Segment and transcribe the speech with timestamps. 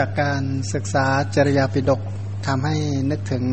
[0.00, 2.00] จากการศึกษาจริยาปิฎก
[2.46, 2.76] ทำให้
[3.10, 3.44] นึกถึง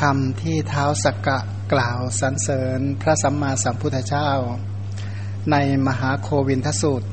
[0.00, 1.38] คำที่เท้าสักกะ
[1.72, 4.30] กล่าวสรรเสริญพระสัมมาสัมพุทธเจ้า
[5.50, 7.08] ในมหาโควินทสูตร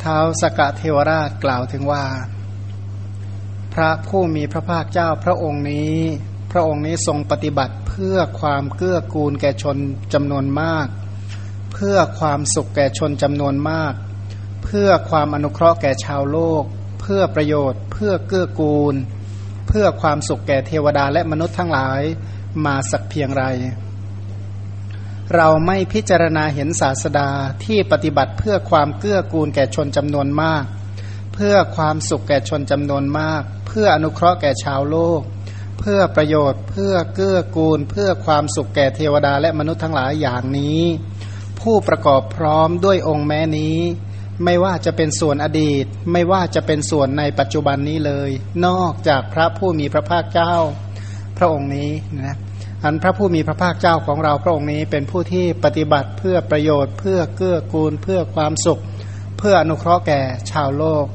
[0.00, 2.04] เท้าสักกะเทวราชกล่าวถึงว่า
[3.74, 5.94] พระผู้มีพระภาคเจ้าพระองค์นี้
[6.50, 9.76] พระองค์นี้ทรงปฏิบัติเพื่อความเกื้อกูลแก่ชน
[10.14, 10.86] จำนวนมาก
[11.72, 13.94] เพื่อความสุขแก่ชนจำนวนมาก
[14.64, 16.62] เพื่อความอนุเคราะห์แก่ชาวโลก
[17.00, 18.94] เพื่อประโยชน์ เพื่อเกื้อกูล
[19.68, 22.00] เพื่อความสุขแก่เทวดาและมนุษย์ทั้งหลาย
[22.64, 23.44] มาสักเพียงไร
[25.34, 27.30] เราไม่พิจารณาเห็นศาสดา
[27.64, 30.64] ที่ปฏิบัติเพื่อความเกื้อกูลแก่ชนจำนวนมาก
[31.34, 35.20] เพื่อความสุขแก่ชนจำนวนมาก เพื่ออนุเคราะห์แก่ชาวโลก
[35.78, 40.80] เพื่อประโยชน์ เพื่อเกื้อกูล เพื่อความสุขแก่เทวดาและมนุษย์ทั้งหลายอย่างนี้
[41.60, 43.78] ผู้ประกอบพร้อมด้วยองค์แม้นี้
[44.44, 48.30] ไม่ว่าจะเป็นส่วนอดีต ไม่ว่าจะเป็นส่วนในปัจจุบันนี้เลย
[48.66, 50.54] นอกจากพระผู้มีพระภาคเจ้า
[51.38, 51.90] พระองค์นี้
[52.24, 52.36] นะ
[52.84, 58.80] อันพระผู้มีพระภาคเจ้าของเราพระองค์นี้เป็นผู้ที่ปฏิบัติเพื่อประโยชน์เพื่อเกื้อกูล เพื่อความสุข
[59.38, 60.20] เพื่ออนุเคราะห์แก่
[60.50, 61.06] ชาวโลก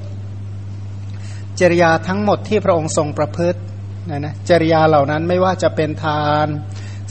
[1.59, 3.59] จริยาทั้งหมดที่พระองค์ทรงประพฤติ
[4.09, 6.47] นะนะจริยาเหล่านั้นไม่ว่าจะเป็นทาน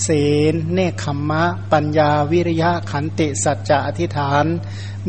[0.06, 4.44] ศีล เนคขมมะ ปัญญาวิริยะขันติสัจจะอธิษฐาน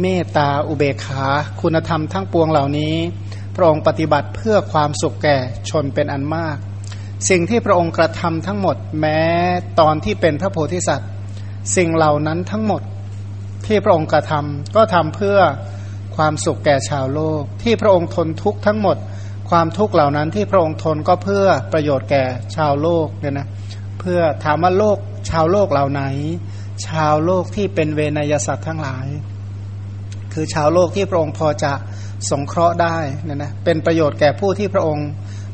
[0.01, 1.25] เมตตาอุเบกขา
[1.61, 2.95] คุณธรรมทั้งปวงเหล่านี้
[3.55, 5.37] พระองค์ปฏิบัติเพื่อความสุขแก่
[5.69, 6.57] ชนเป็นอันมาก
[7.29, 9.21] สิ่งที่พระองค์กระทำทั้งหมด แม้
[9.79, 11.09] ตอนที่เป็นพระโพธิสัตว์
[11.75, 12.81] สิ่งเหล่านั้นทั้งหมด
[13.65, 15.39] ที่พระองค์กระทำก็ทำเพื่อ
[16.15, 18.97] ความสุขแก่ชาวโลก ที่พระองค์ทนทุกข์ทั้งหมด
[19.49, 22.23] ความทุกข์เหล่านั้นที่พระองค์ทนก็เพื่อประโยชน์แก่
[22.55, 24.97] ชาวโลกเนี่ยนะเพื่อถามว่าโลก
[25.29, 26.03] ชาวโลกเหล่าไหน
[26.87, 29.07] ชาวโลกที่เป็นเวนยสัตว์ทั้งหลาย
[30.33, 31.73] คือชาวโลกที่พระองค์พอจะ
[32.31, 32.97] สงเคราะห์ได้
[33.27, 35.09] นะนะเป็นประโยชน์แก่ผู้ที่พระองค์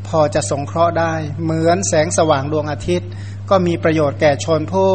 [0.08, 1.13] พอจะสงเคราะห์ได้
[1.44, 3.09] เหมือนแสงสว่างดวงอาทิตย์
[3.50, 4.92] ก็มีประโยชน์แก่ชนผู้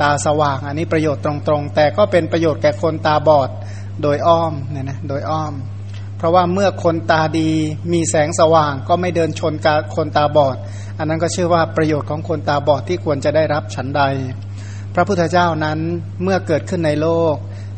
[0.00, 3.50] ตาสว่าง อันนี้ประโยชน์ตรงๆ แต่ก็เป็นประโยชน์แก่คนตาบอด
[4.02, 5.52] โดยอ้อมเนี่ยนะโดยอ้อม
[6.20, 7.50] เพราะว่าเมื่อคนตาดี
[7.92, 10.56] มีแสงสว่าง ก็ไม่เดินชนกับคนตาบอด
[10.98, 14.02] อันนั้นก็ชื่อว่าประโยชน์ของคนตาบอดที่ควรจะได้รับฉันใด
[14.94, 15.78] พระพุทธเจ้านั้น
[16.22, 17.34] เมื่อเกิดขึ้นในโลก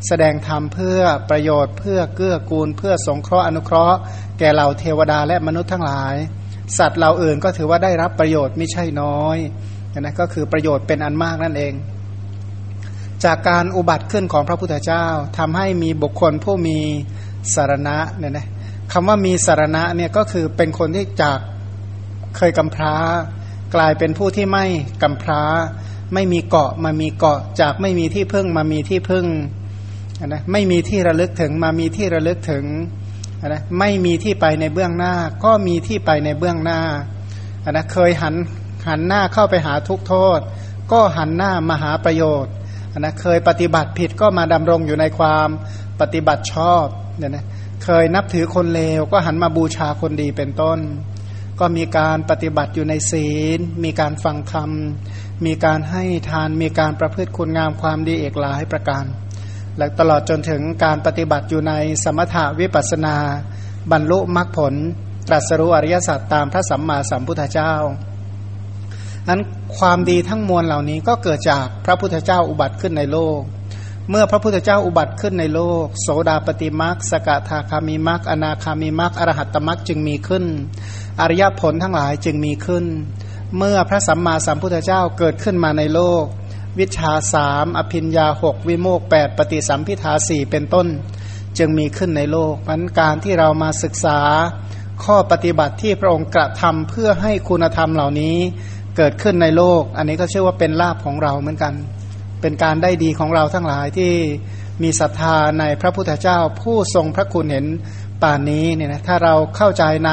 [0.07, 0.99] แสดงธรรมเพื่อ
[1.29, 3.97] ประโยชน์ เพื่อเกื้อกูล เพื่อสงเคราะห์อนุเคราะห์
[4.39, 6.15] แก่เหล่าเทวดาและมนุษย์ทั้งหลาย
[6.77, 9.37] สัตว์เหล่าอื่นก็ถือว่าได้รับประโยชน์ไม่ใช่น้อย
[9.99, 11.73] นะก็คือประโยชน์เป็นอันมากนั่นเอง
[13.23, 15.05] จากการอุบัติขึ้นของพระพุทธเจ้า
[15.37, 16.79] ทำให้มีบุคคลผู้มี
[17.55, 18.47] สารณะเนี่ยนะ
[18.91, 21.39] คำว่ามีสารณะเนี่ยก็คือเป็นคนที่จาก
[22.37, 22.95] เคยกำพร้า
[23.75, 24.65] กลายเป็นผู้ที่ไม่
[25.03, 25.43] กำพร้า
[26.13, 29.25] ไม่มีเกาะมามีเกาะจากไม่มีที่พึ่งมามีที่พึ่ง
[30.27, 32.65] นะไม่มีที่ระลึกถึงมามีที่ระลึกถึง
[33.47, 36.79] นะไม่มีที่ไปในเบื้องหน้า ก็มีที่ไปในเบื้องหน้า
[37.71, 38.35] นะเคยหัน
[38.87, 40.39] หันหน้าเข้าไปหาทุกโทษ
[40.91, 42.53] ก็หันหน้ามาหาประโยชน์
[42.99, 45.49] นะเคยปฏิบัติผิดก็มาดำรงอยู่ในความ
[46.01, 46.85] ปฏิบัติชอบ
[47.17, 47.45] เนี่ยนะ
[47.83, 50.79] เคยนับถือคนเลวก็หันมาบูชาคนดีเป็นต้น
[51.59, 54.71] ก็มีการปฏิบัติอยู่ในศีล มีการฟังธรรม
[55.45, 59.05] มีการให้ทาน มีการประพฤติคุณงามความดีเอกหลายประการ
[59.77, 61.73] และตลอดจนถึงการปฏิบัติอยู่ใน
[62.03, 63.15] สมถาวิปัสนา
[63.91, 64.73] บรรลุมรรคผล
[65.27, 67.73] ตรัสรู้อริยสัจตามพระสัมมาสัมพุทธเจ้า
[69.29, 69.41] นั้น
[69.77, 73.39] ความดีทั้งมวลเหล่านี้ก็เกิดจากพระพุทธเจ้าอุบัติขึ้นในโลก
[74.09, 80.45] เมื่อพระพุทธเจ้าอุบัติขึ้นในโลก โสดาปฏิมักสกทาคามิมักอนาคามิมักอรหัตตมักจึงมีขึ้น
[81.21, 82.85] อริยผลทั้งหลายจึงมีขึ้น
[83.57, 86.23] เมื่อพระสัมมาสัมพุทธเจ้าเกิดขึ้นมาในโลก
[86.79, 90.87] วิชาสามอภินยาหกวิโมกแปดปฏิสัมพิทาสี่เป็นต้น
[91.57, 94.19] จึงมีขึ้นในโลกมันการที่เรามาศึกษา
[95.03, 98.37] ข้อปฏิบัติที่พระองค์กระทำเพื่อให้คุณธรรมเหล่านี้
[98.97, 101.73] เกิดขึ้นในโลก อันนี้ก็เชื่อว่าเป็นลาภของเราเหมือนกัน
[102.43, 104.13] เป็นการได้ดีของเราทั้งหลายที่
[104.83, 107.65] มีศรัทธาในพระพุทธเจ้า ผู้ทรงพระคุณเห็น
[108.21, 110.11] ป่านนี้เนี่ยนะถ้าเราเข้าใจใน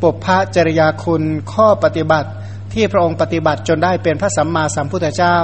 [0.00, 0.26] ปุพพ
[0.56, 1.22] จริยาคุณ
[1.52, 2.30] ข้อปฏิบัติ
[2.74, 5.36] ที่พระองค์ปฏิบัติจนได้เป็นพระสัมมาสัมพุทธเจ้า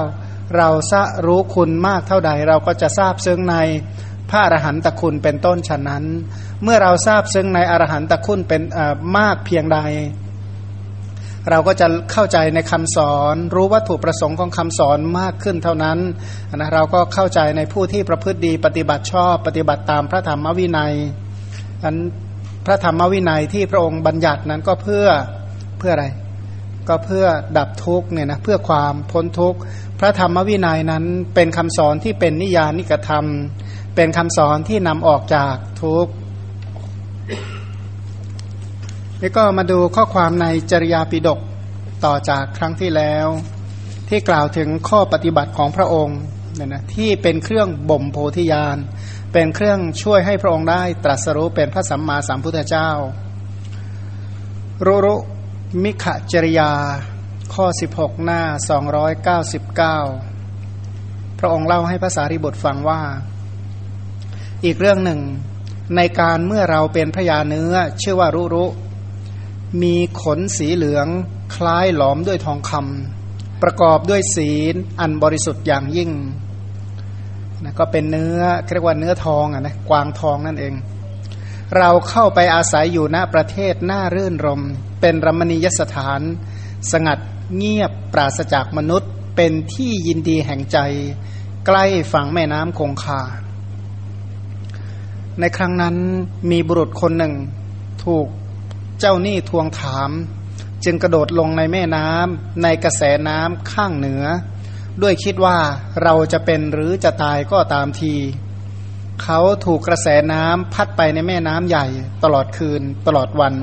[0.57, 3.57] เราสะรู้คุณมากเท่าใด เราก็จะทราบซึ้งใน
[4.31, 6.05] พระอรหันตคุณเป็นต้นฉะนั้น
[6.63, 8.63] เมื่อเราทราบซึ้งในอรหันตคุณเป็น
[9.17, 9.79] มากเพียงใด
[11.51, 15.99] เราก็จะเข้าใจในคำสอน รู้วัตถุประสงค์ของคำสอนมากขึ้นเท่านั้น
[16.55, 20.95] นะเราก็เข้าใจในผู้ที่ประพฤติดีปฏิบัติชอบ ปฏิบัติตามพระธรรมวินัย
[21.85, 21.97] อัน
[22.67, 25.07] พระธรรมวินัยที่พระองค์บัญญัตินั้นก็เพื่อ
[25.79, 26.07] เพื่ออะไร
[26.89, 27.27] ก็เพื่อ
[27.59, 29.55] ดับทุกเนี่ยนะเพื่อความพ้นทุก
[29.99, 31.05] พระธรรมวินัยนั้น
[31.35, 33.25] เป็นคำสอนที่เป็นนิยานิกธรรม
[33.97, 36.13] เป็นคำสอนที่นำออกจากทุกข์
[39.21, 41.41] นี่ก็มาดูข้อความในจริยาปิดก
[42.05, 43.27] ต่อจากครั้งที่แล้ว
[44.09, 46.19] ที่กล่าวถึงข้อปฏิบัติของพระองค์
[46.55, 48.77] เนี่ยนะที่เป็นเครื่องบ่มโพธิญาณ
[49.33, 52.91] เป็นเครื่องช่วยให้พระองค์ได้ตรัสรู้เป็นพระสัมมาสัมพุทธเจ้า
[54.87, 55.17] รุรุ
[55.83, 56.73] มิขจริยา
[57.55, 57.67] ข้อ
[57.97, 58.43] 16 หน้า
[60.07, 63.03] 299 พระองค์เล่าให้ภาษาริบุตรฟังว่า
[64.65, 65.21] อีกเรื่องหนึ่ง
[65.97, 68.67] ในการเมื่อเราเป็นพระยาเนื้อชื่อว่ารุรุ
[69.83, 71.07] มีขนสีเหลือง
[71.55, 76.11] คล้ายหลอมด้วยทองคำประกอบด้วยศีลอันบริสุทธิ์อย่างยิ่ง
[77.63, 78.41] นะก็เป็นเนื้อ
[78.73, 80.75] เรียกว่าเนื้อทองอะนะกวางทองนั่นเอง
[81.77, 84.63] เราเข้าไปอาศัยอยู่ณประเทศหน้ารื่นรม
[85.01, 86.21] เป็นรมณียสถาน
[86.93, 87.19] สงัด
[87.57, 90.79] เงียบปราศจากมนุษย์ เป็นที่ยินดีแห่งใจ
[91.67, 93.21] ใกล้ฝั่งแม่น้ำคงคา
[95.41, 95.97] ในครั้งนั้น
[96.51, 97.35] มีบุรุษคนหนึ่ง
[98.05, 98.27] ถูก
[99.01, 100.11] เจ้าหนี้ทวงถาม
[100.85, 104.25] จึงกระโดดลงในแม่น้ำในกระแสน้ำข้างเหนือ
[105.03, 105.59] ด้วยคิดว่า
[106.03, 108.15] เราจะเป็นหรือจะตายก็ตามที
[109.23, 111.87] เขาถูกกระแสน้ำพัดไปในแม่น้ำใหญ่
[112.25, 113.55] ตลอดคืนตลอดวัน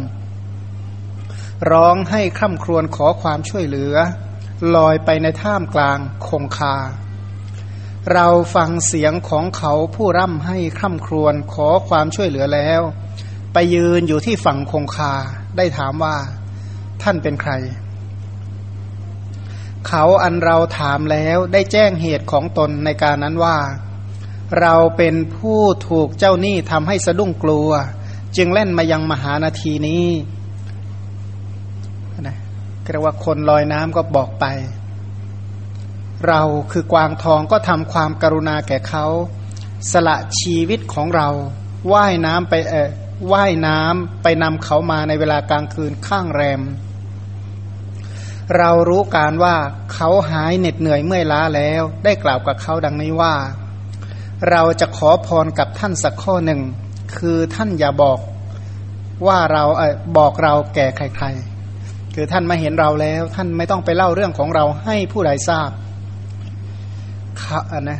[1.71, 3.95] ร้องให้คร่ำครวญขอความช่วยเหลือ
[4.75, 6.75] ลอยไปในท่ามกลางคงคา
[8.13, 12.81] เราฟังเสียงของเขาผู้ร่ำให้คร่ำครวญขอความช่วยเหลือแล้ว
[13.53, 15.13] ไปยืนอยู่ที่ฝั่งคงคา
[15.57, 16.15] ได้ถามว่า
[17.01, 17.51] ท่านเป็นใคร
[19.88, 23.57] เขาอันเราถามแล้วได้แจ้งเหตุของตนในการนั้นว่า
[24.61, 27.69] เราเป็นผู้ถูกเจ้าหนี้ทำให้สะดุ้งกลัว
[28.38, 30.07] จึงเล่นมายังมหานาทีนี้
[32.27, 32.38] นะ
[32.91, 34.45] เรียกว่าคนลอยน้ำก็บอกไป
[36.27, 36.41] เรา
[36.71, 39.05] คือกวางทองก็ทำความกรุณาแก่เขา
[39.91, 41.29] สละชีวิตของเรา
[41.94, 42.89] ว่ายน้ำไปเออ
[43.31, 46.62] ว่ายน้ำไปนำเขามาในเวลากลางคืนข้างแรม
[48.58, 49.56] เรารู้การว่า
[49.94, 53.36] เขาหายเหน็ดเหนื่อยเมื่อยล้าแล้ว ได้กล่าวกับเขาดังนี้ว่า
[54.50, 56.62] เราจะขอพรกับท่านสักข้อหนึ่ง
[57.18, 58.20] คือท่านอย่าบอก
[59.28, 65.72] ว่าเราเออบอกเราแก่ใครๆ คือท่านมาเห็นเราแล้ว ท่านไม่ต้องไปเล่าเรื่องของเราให้ผู้ใดทราบ
[67.90, 68.00] นะ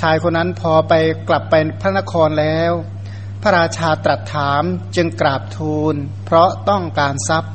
[0.00, 0.94] ชายคนนั้นพอไป
[1.28, 2.72] กลับไปพระนครแล้ว
[3.46, 4.62] ระราชาตรัสถาม
[4.96, 5.94] จึงกราบทูล
[6.24, 7.52] เพราะต้องการทรัพย์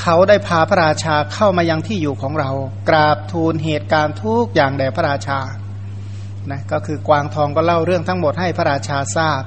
[0.00, 2.50] เขาได้พาพระราชาเข้ามายังที่อยู่ของเรา
[2.88, 5.40] กราบทูลเหตุการณ์ทุกอย่างแด่พระราชา
[6.50, 9.42] นะก็คือกวางทองก็เล่าเรื่องทั้งหมดให้พระราชาทราบ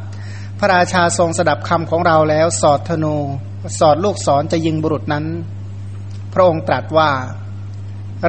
[0.60, 3.16] พระราชาทรงสดับคำของเราแล้วสอดธนู
[3.80, 5.26] สอดลูกศรจะยิงบุรุษนั้น
[6.34, 7.12] พระองค์ตรัสว่า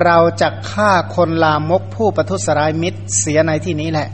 [0.04, 4.08] เราจะฆ่าคนลามกผู้ประทุษร้ายมิตรเสียในที่นี้แหละ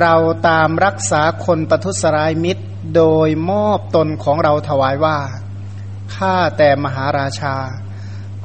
[0.00, 0.14] เรา
[0.48, 2.64] ตามรักษาคนประทุษร้ายมิตร
[2.96, 5.18] โดยมอบตนของเราถวายว่า
[6.16, 7.56] ข้าแต่มหาราชา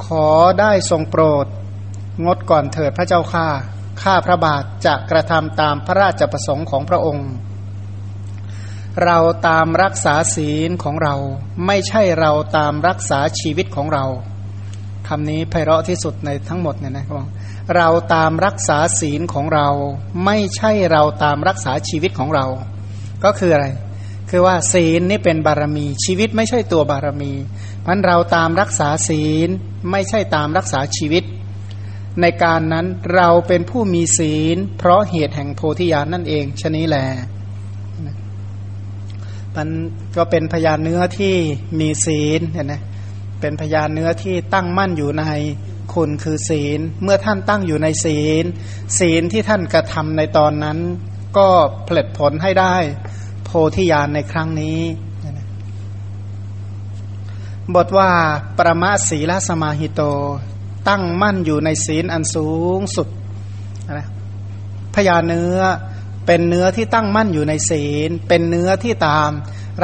[0.06, 0.28] ขอ
[0.60, 1.46] ได้ทรงโปรด
[2.26, 3.48] งดก่อนเถิดพระเจ้าข้า
[4.02, 7.30] ข้าพระบาทจะกระทำตามพระราชประสงค์ของพระองค์
[9.04, 11.16] เราตามรักษาศีลของเรา
[11.66, 14.06] ไม่ใช่เราตามรักษาชีวิตของเรา
[15.08, 17.28] คำนี้ไพเราะที่สุดในทั้งหมดเนี่ยนะครับ
[17.76, 19.68] เราตามรักษาศีลของเรา
[20.26, 22.46] ไม่ใช่เราตามรักษาชีวิตของเรา
[23.24, 23.68] ก็คืออะไร
[24.30, 27.34] คือว่าศีลนี่เป็นบารมี ชีวิตไม่ใช่ตัวบารมี
[27.86, 29.50] พันเราตามรักษาศีล
[29.92, 31.24] ไม่ใช่ตามรักษาชีวิต
[32.22, 32.86] ในการนั้น
[33.16, 37.06] เราเป็นผู้มีศีล เพราะเหตุแห่งโพธิญาณนั่นเองชนี้แหละ
[39.56, 39.70] มัน
[40.18, 41.36] ก็เป็นพยานเนื้อที่
[41.80, 42.74] มีศีลเห็นไหม
[43.42, 45.24] เป็นพยานเนื้อที่ตั้งมั่นอยู่ใน
[45.94, 48.46] คุณคือศีล เมื่อท่านตั้งอยู่ในศีล
[49.00, 50.78] ศีลที่ท่านกระทำในตอนนั้น
[51.38, 51.48] ก็
[51.88, 52.76] ผลิตผลให้ได้
[53.46, 54.82] โพธิญาณในครั้งนี้
[57.76, 58.10] บทว่า
[58.60, 60.02] ประมาศีลสมาหิโต
[60.90, 63.08] ตั้งมั่นอยู่ในศีลอันสูงสุด
[63.98, 64.08] นะ
[64.96, 65.58] พยาเนื้อ
[66.26, 69.30] เป็นเนื้อที่ตั้งมั่นอยู่ในศีล เป็นเนื้อที่ตาม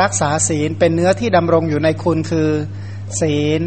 [0.01, 2.49] รักษาศีล เป็นเนื้อที่ดำรงอยู่ในคุณคือ
[3.21, 3.61] ศีล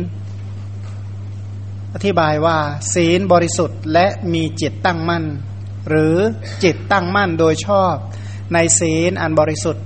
[2.04, 2.58] ธิบายว่า
[2.94, 5.24] ศีลบริสุทธิ์และมีจิตตั้งมั่น
[5.88, 6.16] หรือ
[6.64, 7.94] จิตตั้งมั่นโดยชอบ
[8.54, 9.84] ในศีลอันบริสุทธิ์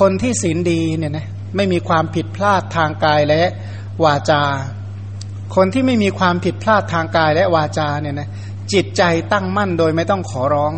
[0.00, 1.26] คนที่ศีลดีเนี่ยนะ
[1.56, 3.42] ไม่มีความผิดพลาดทางกายและ
[4.04, 4.42] วาจา
[5.56, 8.28] คนที่ไม่มีความผิดพลาดทางกายและวาจาเนี่ยนะ
[8.72, 9.02] จิตใจ
[9.32, 10.72] ตั้งมั่นโดยไม่ต้องขอร้อง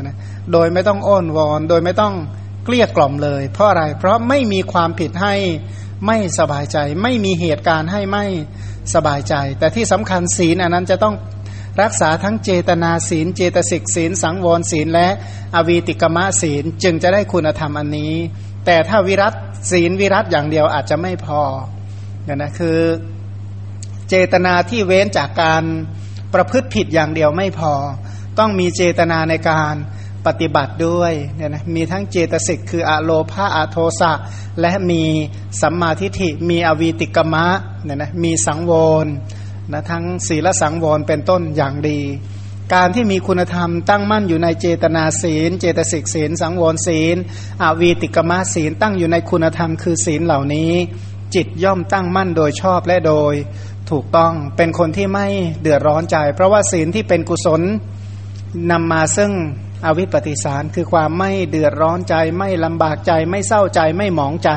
[0.00, 0.16] นะ
[0.52, 2.14] โดยไม่ต้องอ้อนวอน โดยไม่ต้อง
[2.64, 5.34] เกลี้ยกล่อมเลย เพราะอะไร เพราะไม่มีความผิดให้
[6.06, 8.26] ไม่สบายใจ ไม่มีเหตุการณ์ให้ไม่
[8.94, 11.14] สบายใจ แต่ที่สำคัญศีลอันนั้นจะต้อง
[11.82, 15.08] รักษาทั้งเจตนาศีล เจตสิกศีล สังวรศีล และ
[15.54, 18.14] อวีติกมะศีลจึงจะได้คุณธรรมอันนี้
[18.66, 19.34] แต่ถ้าวิรัต
[19.70, 21.40] ศีลวิรัตอย่างเดียวอาจจะไม่พอ
[22.24, 22.78] เนี่ยนะคือ
[24.08, 25.62] เจตนาที่เว้นจากการ
[26.34, 27.72] ประพฤติผิดอย่างเดียวไม่พอ
[28.38, 29.74] ต้องมีเจตนาในการ
[30.26, 34.12] ปฏิบัติด้วยเนี่ยนะมีทั้งเจตสิกคืออะโลภาอะโทสะ
[34.60, 35.02] และมี
[35.60, 37.46] สัมมาทิฏฐิมีอวีติกมะ
[37.84, 38.72] เนี่ยนะมีสังว
[39.04, 39.06] ร
[39.72, 42.00] นะทั้งศีลสังวรเป็นต้นอย่างดี
[42.74, 47.16] การที่มีคุณธรรมตั้งมั่นอยู่ในเจตนาศีล เจตสิกศีล สังวรศีล
[47.62, 50.72] อวีติกมะศีลตั้งอยู่ในคุณธรรมคือศีลเหล่านี้
[51.34, 53.34] จิตย่อมตั้งมั่นโดยชอบและโดย
[53.90, 55.26] ถูกต้องเป็นคนที่ไม่
[55.60, 57.60] เดือดร้อนใจ เพราะว่าศีลที่เป็นกุศล
[58.70, 59.32] นำมาซึ่ง
[59.86, 64.50] อวิปปิสารคือความไม่เดือดร้อนใจ ไม่ลำบากใจ ไม่เศร้าใจไม่หมองใจ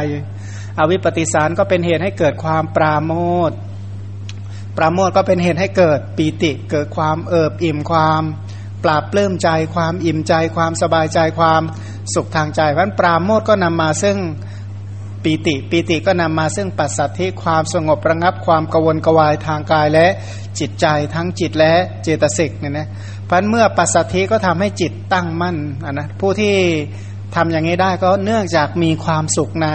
[0.80, 3.12] อวิปปิสารก็เป็นเหตุให้เกิดความปราโม
[3.50, 3.52] ท
[4.78, 8.24] ปราโมทก็เป็นเหตุให้เกิดปีติ เกิดความเอิบอิ่มความ
[8.84, 11.62] ปราบปลื้มใจความอิ่มใจ ความสบายใจความ
[12.14, 14.18] สุขทางใจเพราะปราโมทก็นำมาซึ่ง
[15.24, 20.08] ปีติ ปีติก็นำมาซึ่งปัสสัทธิความสงบระงับความกวนกวายทางกายและ
[20.60, 22.88] จิตใจทั้งจิตและเจตสิกเนี่ยนะ
[23.30, 25.58] พันเมื่อปัสสัทธิก็ทำให้จิตตั้งมั่น
[25.92, 26.56] นะผู้ที่
[27.36, 29.70] ทำอย่างนี้ได้ก็เนื่องจากมีความสุขใน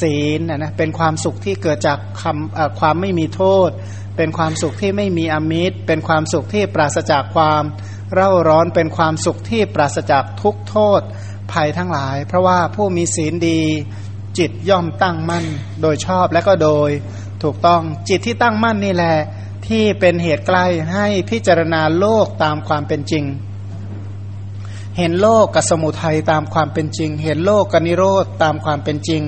[0.00, 3.70] ศีลนะนะเป็นความสุขที่เกิดจากคำความไม่มีโทษ
[4.16, 7.62] เป็นความสุขที่ไม่มีอมิตร เป็นความสุขที่ปราศจากความ
[8.14, 11.00] เร่าร้อนเป็นความสุขที่ปราศจากทุกโทษ
[11.52, 13.60] ภัยทั้งหลาย เพราะว่าผู้มีศีลดี
[14.38, 15.44] จิตย่อมตั้งมั่น
[15.82, 16.90] โดยชอบและก็โดย
[17.42, 19.16] ถูกต้องจิตที่ตั้งมั่นนี่แหละ
[19.68, 23.24] ที่เป็นเหตุใกล้ให้พิจารณาโลกตามความเป็นจริง
[24.98, 29.22] เห็นโลกกับสมุทัยตามความเป็นจริง เห็นโลกกับนิโรธตามความเป็นจริง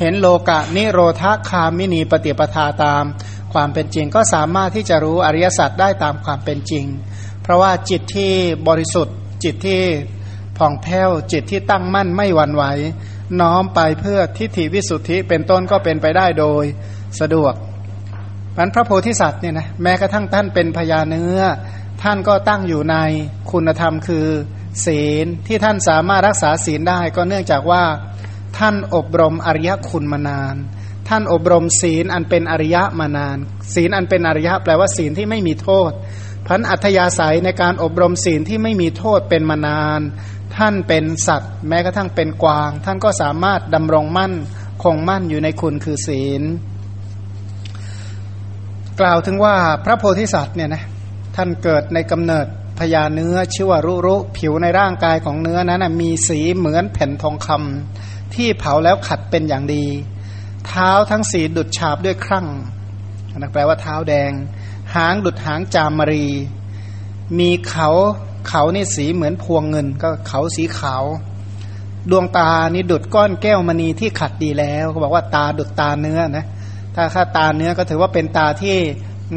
[0.00, 3.04] เห็นโลกะนิโรธคามินีปฏิปทาตาม
[3.52, 6.84] ความเป็นจริง ก็สามารถที่จะรู้อริยสัจได้ตามความเป็นจริง
[7.42, 8.32] เพราะว่าจิตที่
[8.68, 9.82] บริสุทธิ์ จิตที่
[10.58, 12.64] ผ่องแผ้วจิตที่ตั้งมั่นไม่หวั่นไหว
[13.40, 16.64] น้อมไปเพื่อทิฏฐิวิสุทธิเป็นต้นก็เป็นไปได้โดย
[17.20, 17.54] สะดวก
[18.58, 21.40] มันพระโพธิสัตว์เนี่ยนะแม้กระทั่งท่านเป็นพญาเนื้อ
[22.02, 22.96] ท่านก็ตั้งอยู่ใน
[23.50, 24.26] คุณธรรมคือ
[24.84, 27.84] ศีลที่ท่านสามารถรักษาศีลได้ ก็เนื่องจากว่า
[28.58, 30.54] ท่านอบรมอริยคุณมานาน
[31.08, 33.38] ท่านอบรมศีลอันเป็นอริยะมานาน
[33.74, 35.90] ศีลอันเป็นอริยะแปลว่าศีลที่ไม่มีโทษ
[36.46, 40.00] พันอัธยาศัยในการอบรมศีลที่ไม่มีโทษเป็นมานาน
[40.56, 44.34] ท่านเป็นสัตว์ แม้กระทั่งเป็นกวาง ท่านก็สามารถดำรงมั่น
[44.84, 46.42] คงมั่นอยู่ในคุณคือศีล
[49.00, 50.82] กล่าวถึงว่าพระโพธิสัตว์เนี่ยนะ
[51.36, 52.46] ท่านเกิดในกำเนิด
[52.78, 59.84] พญาเนื้อชื่อว่ารุรุผิวในร่างกายของเนื้อนั้นมีสีเหมือนแผ่นทองคำที่เผาแล้วขัดเป็นอย่างดี
[60.66, 62.46] เท้าทั้งสีดุดฉาบด้วยครั่ง
[63.36, 64.30] นักแปลว่าเท้าแดง
[64.94, 66.26] หางดุดหางจามรี
[67.38, 67.88] มีเขา
[68.48, 71.04] เขานี่สีเหมือนพวงเงิน ก็เขาสีขาว
[72.10, 76.46] ดวงตานี่ดุดก้อนแก้วมณีที่ขัดดีแล้วเขาบอกว่าตาดุดตาเนื้อนะ
[76.96, 78.76] ถ้าค่าตาเนื้อก็ถือว่าเป็นตาที่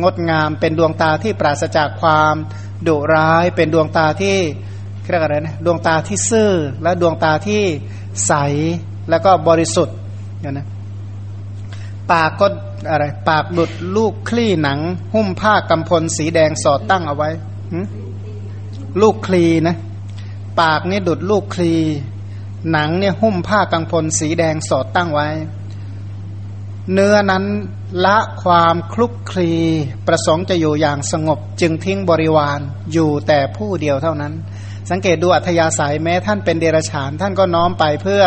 [0.02, 2.36] งดงาม เป็นดวงตาที่ปราศจากความ
[2.88, 4.38] ดุร้าย เป็นดวงตาที่
[5.10, 6.52] เรียกอะไรนะดวงตาที่ซื่อ
[6.84, 7.64] และดวงตาที่
[8.28, 8.34] ใส
[9.10, 9.98] แล้วก็บริสุทธิ์
[10.42, 10.68] เนี่ยนะ
[12.12, 12.48] ปากก็
[12.90, 14.80] อะไรปากดุดลูกคลี่หนัง
[15.14, 17.30] หุ้มผ้ากำพลสีแดงสอดตั้งเอาไว้
[19.02, 19.76] ลูกคลีนะ
[20.62, 21.74] ปากนี่ดุดลูกคลี
[22.72, 25.28] หนังเนี่ยหุ้มผ้ากังพลสีแดงสอดตั้งไว้
[26.94, 27.46] เนื้อนั้น
[28.06, 29.52] ละความคลุกคลี
[30.08, 32.60] ประสงค์จะอยู่อย่างสงบ จึงทิ้งบริวาร
[32.94, 34.34] อยู่แต่ผู้เดียวเท่านั้น
[34.90, 38.24] สังเกตดูอัธยาศัยแม้ท่านเป็นเดรัจฉาน ท่านก็น้อมไปเพื่อ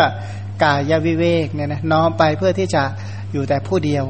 [0.62, 2.82] กายวิเวกเนี่ยนะน้อมไปเพื่อที่จะ
[3.32, 4.04] อยู่แต่ผู้เดียว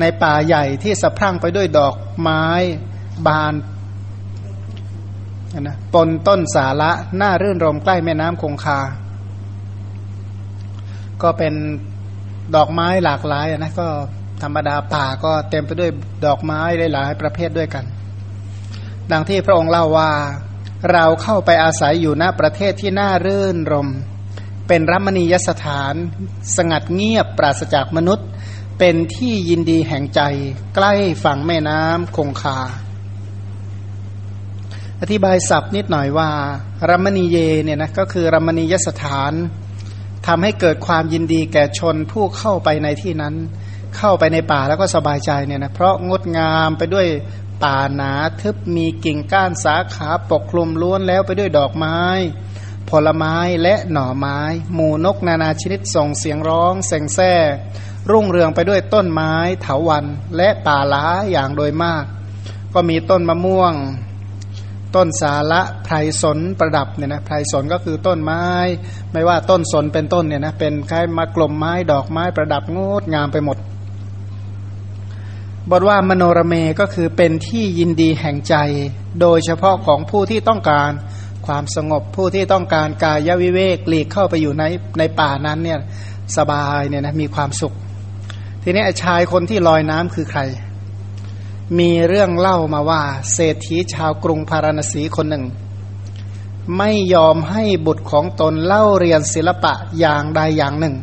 [0.00, 2.44] ในป่าใหญ่ที่สะพรั่งไปด้วยดอกไม้
[3.26, 3.54] บาน
[5.60, 8.80] นะปนต้นสาระหน้ารื่นรมใกล้แม่น้ำคงคา
[11.22, 11.54] ก็เป็น
[12.56, 13.88] ดอกไม้หลากหลายนะก็
[14.42, 15.90] ธรรมดาป่าก็เต็มไปด้วย
[16.26, 16.60] ดอกไม้
[16.94, 17.84] หลายๆประเภทด้วยกัน
[19.12, 20.12] ดังที่พระองค์เล่าว่า
[20.92, 23.88] เราเข้าไปอาศัยอยู่ณประเทศที่น่ารื่นรม
[24.68, 25.94] เป็นรัมณียสถาน
[26.56, 28.28] สงัดเงียบปราศจากมนุษย์
[28.78, 30.20] เป็นที่ยินดีแห่งใจ
[30.74, 30.92] ใกล้
[31.24, 32.58] ฝั่งแม่น้ำคงคา
[35.00, 36.30] อธิบายศัพท์นิดหน่อยว่า
[36.90, 39.32] รัมณีเยเนี่ยนะก็คือรัมณียสถาน
[40.26, 43.34] ทำให้เกิดความยินดีแก่ชนผู้เข้าไปในที่นั้น
[43.96, 47.06] เข้าไปในป่าแล้วก็สบายใจเนี่ยนะเพราะงดงามไปด้วย
[47.64, 52.00] ป่าหนาทึบมีกิ่งก้านสาขาปกคลุมล้วนแล้วไปด้วยดอกไม้
[52.90, 54.38] ผลไม้และหน่อไม้
[54.74, 57.34] หมูนกนานาชนิดส่งเสียงร้องเสียงแซ่
[58.10, 60.04] รุ่งเรืองไปด้วยต้นไม้เถาวัน
[60.36, 62.04] และป่าล้าอย่างโดยมาก
[62.74, 63.74] ก็มีต้นมะม่วง
[64.96, 68.44] ต้นสาละไพรสนประดับเนี่ยนะไพรสนก็คือต้นไม้
[69.12, 73.58] ไม่ว่าต้นสนเป็นต้นเนี่ยนะเป็นคล้ายมากลมไม้ดอกไม้ประดับงดงามไปหมด
[75.70, 78.54] บทว่ามโนรเมก็คือเป็นที่ยินดีแห่งใจ
[79.20, 80.90] โดยเฉพาะของผู้ที่ต้องการ
[81.46, 84.64] ความสงบผู้ที่ต้องการกายวิเวกหลีกเข้าไปอยู่ใน
[84.98, 85.78] ในป่านั้นเนี่ย
[86.36, 87.74] สบายเนี่ยนะมีความสุข
[88.62, 90.40] ทีนี้ชายคนที่ลอยน้ำคือใคร
[91.78, 95.44] มีเรื่องเล่ามาว่า เศรษฐีชาวกรุงพาราณสีคนหนึ่ง
[96.78, 100.94] ไม่ยอมให้บุตรของตนเล่าเรียนศิลปะอย่างใดอย่างหนึ่ง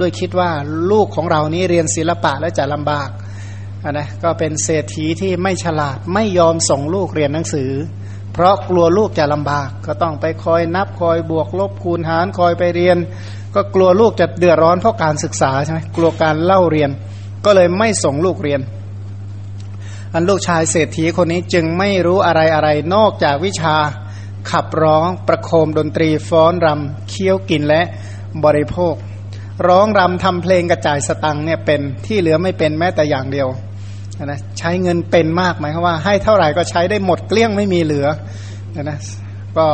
[0.00, 0.50] ด้วยคิดว่า
[0.90, 3.08] ลูกของเรานี้เรียนศิลปะและจะลำบาก
[3.90, 7.70] นะก็เป็นเศรษฐีที่ไม่ฉลาดไม่ยอมส่งลูกเรียนหนังสือ
[8.32, 12.98] เพราะกลัวลูกจะลำบาก ก็ต้องไปคอยนับคอยบวกลบคูณหารคอยไปเรียน
[13.54, 16.90] ก็กลัวลูกจะเดือดร้อนเพราะการศึกษาใช่ไหมกลัวการเล่าเรียน
[17.44, 18.60] ก็เลยไม่ส่งลูกเรียน
[20.14, 23.74] อันลูกชายเศรษฐีคนนี้จึงไม่รู้อะไรอะไรนอกจากวิชา
[24.50, 27.82] ขับร้องประโคมดนตรีฟ้อนรำเคี้ยวกินและ
[28.44, 28.94] บริโภค
[29.68, 33.48] ร้องรำทำเพลงกระจายสตังเนี่ยเป็นที่เหลือไม่เป็นแม้แต่อย่างเดียว
[34.24, 38.06] นะใช้เงินเป็นมากไหมครับว่า ให้เท่าไหร่ก็ใช้ได้หมดเกลี้ยงไม่มีเหลือ
[38.82, 38.98] นะ
[39.58, 39.66] ก็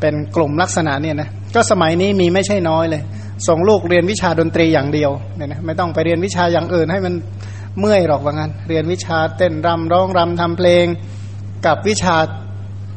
[0.00, 3.02] เป็นกลุ่มลักษณะเนี่ยนะก็สมัยนี้มีไม่ใช่น้อยเลย
[3.48, 7.14] ส่งลูกเรียนวิชาดนตรีอย่างเดียวเนี่ยนะไม่ต้องไปเรียนวิชาอย่างอื่นให้มัน
[7.78, 10.86] เมื่อยหรอกว่างั้น เรียนวิชาเต้นรำร้องรำทำเพลง
[11.66, 12.16] กับวิชา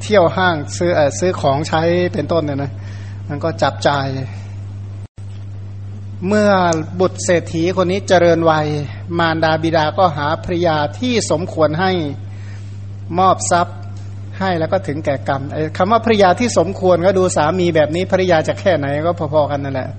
[0.02, 1.82] เที่ยวห้างซื้ออซื้อของใช้
[2.14, 2.72] เป็นต้นเนี่ยนะ
[3.30, 4.08] มันก็จับจ่าย
[6.28, 6.50] เมื่อ
[7.00, 8.68] บุตรเศรษฐีคนนี้เจริญวัย
[9.20, 11.92] มารดาบิดาก็หาภริยาที่สมควรให้
[13.20, 13.78] มอบทรัพย์
[14.40, 15.42] ให้แล้วก็ถึงแก่กรรม
[15.78, 19.90] คำว่าภริยาที่สมควรก็ดูสามีแบบนี้ภริยาจะแค่ไหนก็พอๆกันนั่นแหละ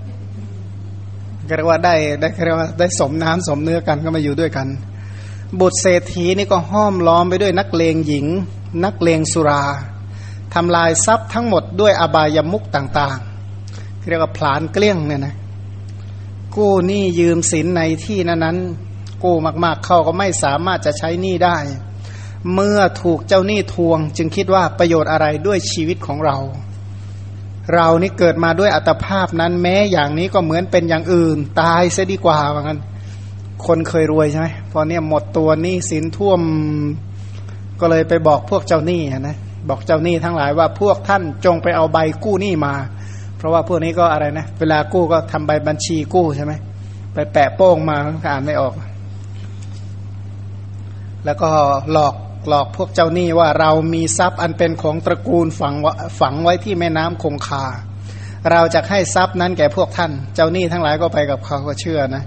[1.46, 4.66] เรียกว่าได้ได้เรียกว่าได้สมน้ำสมเนื้อกันก็มาอยู่ด้วยกัน
[5.60, 8.26] บุตรเศรษฐีนี่ก็ห้อมล้อมไปด้วยนักเลงหญิง
[8.84, 9.62] นักเลงสุรา
[10.54, 15.34] ทำลายทรัพย์ทั้งหมดด้วยอบายมุกต่างๆ เรียกว่าผลานเกลี้ยงเนี่ยนะ
[16.56, 18.58] กู้หนี้ยืมสินในที่นั้นนั้น
[19.22, 21.58] กู้มากๆเขาก็ไม่สามารถจะใช้หนี้ได้
[22.54, 26.36] เมื่อถูกเจ้าหนี้ทวงจึงคิดว่าประโยชน์อะไรด้วยชีวิตของเรา
[27.72, 32.80] เรานี่เกิดมาด้วยอัตภาพนั้นแม้อย่างนี้ก็เหมือนเป็นอย่างอื่น ตายเสียดีกว่าว่างั้น
[33.66, 36.40] คนเคยรวยใช่ไหมพอเนี่ยหมดตัวหนี้สินท่วม
[37.80, 39.36] ก็เลยไปบอกพวกเจ้าหนี้นะ
[39.68, 42.74] บอกเจ้าหนี้ทั้งหลายว่าพวกท่านจงไปเอาใบกู้หนี้มา
[43.36, 46.52] เพราะว่าพวกนี้ก็อะไรนะเวลากู้ก็ทำใบบัญชีกู้ใช่ไหม
[47.14, 47.96] ไปแปะโป้งมา
[48.30, 48.74] อ่านไม่ออก
[51.24, 51.50] แล้วก็
[51.92, 52.14] หลอก
[52.48, 55.74] หลอกพวกเจ้าหนี้ว่าเรามีทรัพย์อันเป็นของตระกูลฝัง
[56.20, 57.64] ฝังไว้ที่แม่น้ำคงคา
[58.52, 62.24] เราจะให้ทรัพย์นั้นแก่พวกท่าน เจ้าหนี้ทั้งหลายก็ไปกับเขาก็เชื่อนะ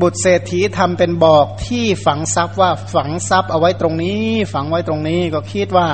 [0.00, 5.88] บุตรเศรษฐีทำเป็นบอกที่ฝังทรัพย์ว่าฝังทรัพย์เอาไว้ตรงนี้ ฝังไว้ตรงนี้ก็คิดว่า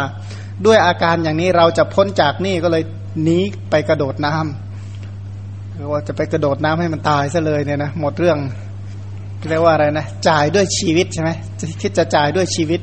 [0.66, 2.82] ด้วยอาการอย่างนี้เราจะพ้นจากหนี้ก็เลย
[3.22, 3.38] หนี
[3.70, 8.38] ไปกระโดดน้ำหรือว่าจะไปกระโดดน้ำให้มันตายซะเลยเนี่ยนะหมดเรื่อง
[9.48, 11.30] เรียกว่าอะไรนะจ่ายด้วยชีวิตใช่ไหม
[11.82, 12.80] คิดจะจ่ายด้วยชีวิต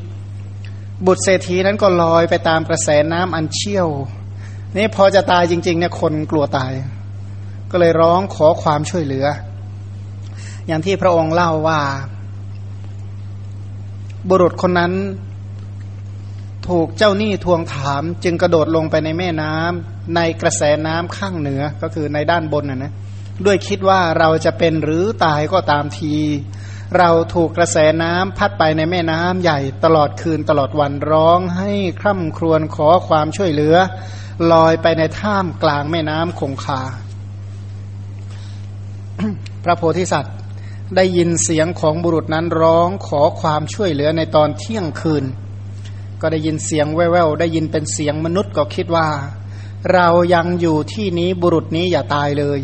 [1.06, 3.88] บุตรเศรษฐีนั้นก็ลอยไปตามกระแสน้ำอันเชี่ยว
[4.76, 6.72] นี่พอจะตายจริงๆเนี่ยคนกลัวตาย
[7.72, 9.26] ก็เลยร้องขอความช่วยเหลือ
[10.68, 11.82] อย่างที่พระองค์เล่าว่า
[14.30, 14.94] บุรุษคนนั้น
[16.68, 22.94] ถูกเจ้าหนี้ทวงถาม จึงกระโดดลงไปในแม่น้ำในกระแสน้ำข้างเหนือก็คือในด้านบนนะนะ
[23.46, 26.14] ด้วยคิดว่าเราจะเป็นหรือตายก็ตามที
[26.98, 33.76] เราถูกกระแสน้ำพัดไปในแม่น้ำใหญ่ตลอดคืนตลอดวันร้องให้คร่ำครวญขอความช่วยเหลือ
[34.52, 36.82] ลอยไปในท่ามกลางแม่น้ำคงคา
[39.64, 40.36] พระโพธิสัตว์
[40.96, 45.24] ได้ยินเสียงของบุรุษนั้นร้องขอความช่วยเหลือในตอนเที่ยงคืน
[46.22, 49.08] ก็ได้ยินเสียงแว่วๆได้ยินเป็นเสียงมนุษย์ก็คิดว่า
[49.94, 52.60] เรายังอยู่ที่นี้บุรุษนี้อย่าตายเลย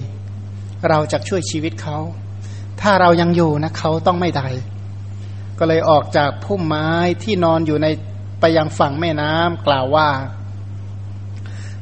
[0.90, 1.98] เราจะช่วยชีวิตเขา
[2.82, 4.54] ถ้าเรายังอยู่นะเขาต้องไม่ตาย
[5.60, 6.90] ก็เลยออกจากพุ่มไม้
[7.24, 7.88] ที่นอนอยู่ใน
[8.40, 10.10] ไปยังฝั่งแม่น้ำกล่าวว่า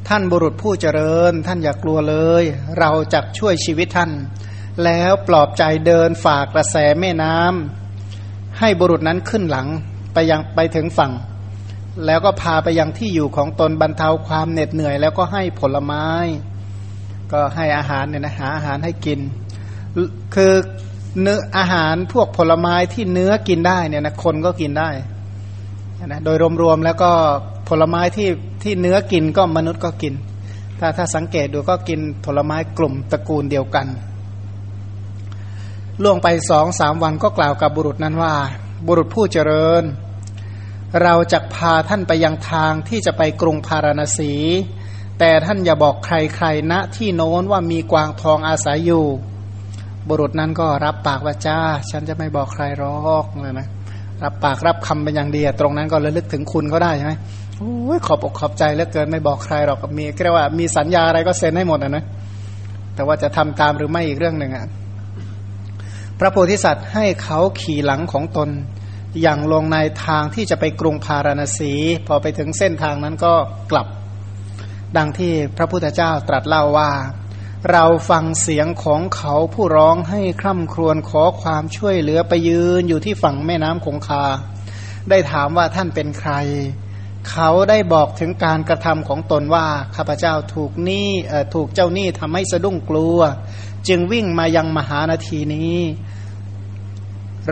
[0.07, 2.43] ท่านบุรุษผู้เจริญ ท่านอย่ากลัวเลย
[2.79, 4.11] เราจะช่วยชีวิตท่าน
[4.83, 9.67] แล้วปลอบใจเดินฝากกระแสแม่น้ำให้บุรุษนั้นขึ้นหลัง
[10.13, 11.11] ไปยังไปถึงฝั่ง
[12.05, 16.07] แล้วก็พาไปยังที่อยู่ของตนบรรเทาความเหน็ดเหนื่อย แล้วก็ให้ผลไม้
[17.31, 19.19] ก็ให้อาหารเนี่ยนะหาอาหารให้กิน
[20.35, 20.53] คือ
[21.21, 24.89] เนื้ออาหารพวกผลไม้ที่เนื้อกินได้เนี่ยนะคนก็กินได้
[26.05, 27.11] นะโดยรวมๆแล้วก็
[27.69, 28.29] ผลไม้ที่
[28.63, 30.13] ที่เนื้อกินก็มนุษย์ก็กิน
[30.79, 33.87] ถ้าถ้าสังเกตดูก็กินผลไม้กลุ่มตระกูลเดียวกัน
[36.03, 38.33] ล่วงไปสองสามวันก็กล่าวกับบุรุษนั้นว่า
[38.87, 39.83] บุรุษผู้เจริญ
[41.03, 44.33] เราจะพาท่านไปยังทางที่จะไปกรุงพาราณสี
[45.19, 46.09] แต่ท่านอย่าบอกใค
[46.43, 49.05] รๆณนะที่โน้นว่ามีกวางทองอาศัยอยู่
[50.09, 51.57] บุรุษนั้นก็รับปากว่าจ้า
[51.91, 52.83] ฉันจะไม่บอกใครหร
[53.15, 53.67] อกเลยนะ
[54.23, 57.13] รับปากรับคำเป็นอย่างดีตรงนั้นก็ระลึกถึงคุณเขาได้ใช่ไหม
[57.57, 62.05] โอ้ยขอบอกขอบใจเหลือเกินไม่บอกใครหรอกมีเรียกว่ามีสัญญาอะไรก็เซ็นให้หมดนะนะ
[62.95, 64.65] แต่ว่าจะทำตามหรือไม่อีกเรื่องหนึ่งอะ
[66.19, 68.49] พระโพธิสัตว์ให้เขาขี่หลังของตน
[69.21, 71.73] อย่างลงในทางที่จะไปกรุงพาราณสี
[72.07, 73.33] พอไปถึงเส้นทางนั้นก็
[73.71, 73.87] กลับ
[74.97, 76.89] ดังที่พระพุทธเจ้าตรัสเล่าว่า
[77.71, 84.25] เราฟังเสียงของเขาผู้ร้องให้คร่ำครวญขอความช่วยเหลือไปยืนอยู่ที่ฝั่งแม่น้ำคงคา
[85.09, 86.31] ได้ถามว่าท่านเป็นใคร
[87.29, 91.09] เขาได้บอกถึงการกระทำของตนว่าข้าพเจ้าถูกหนี้
[91.53, 93.19] ถูกเจ้าหนี้ทำให้สะดุ้งกลัว
[93.87, 95.77] จึงวิ่งมายังมหานาทีนี้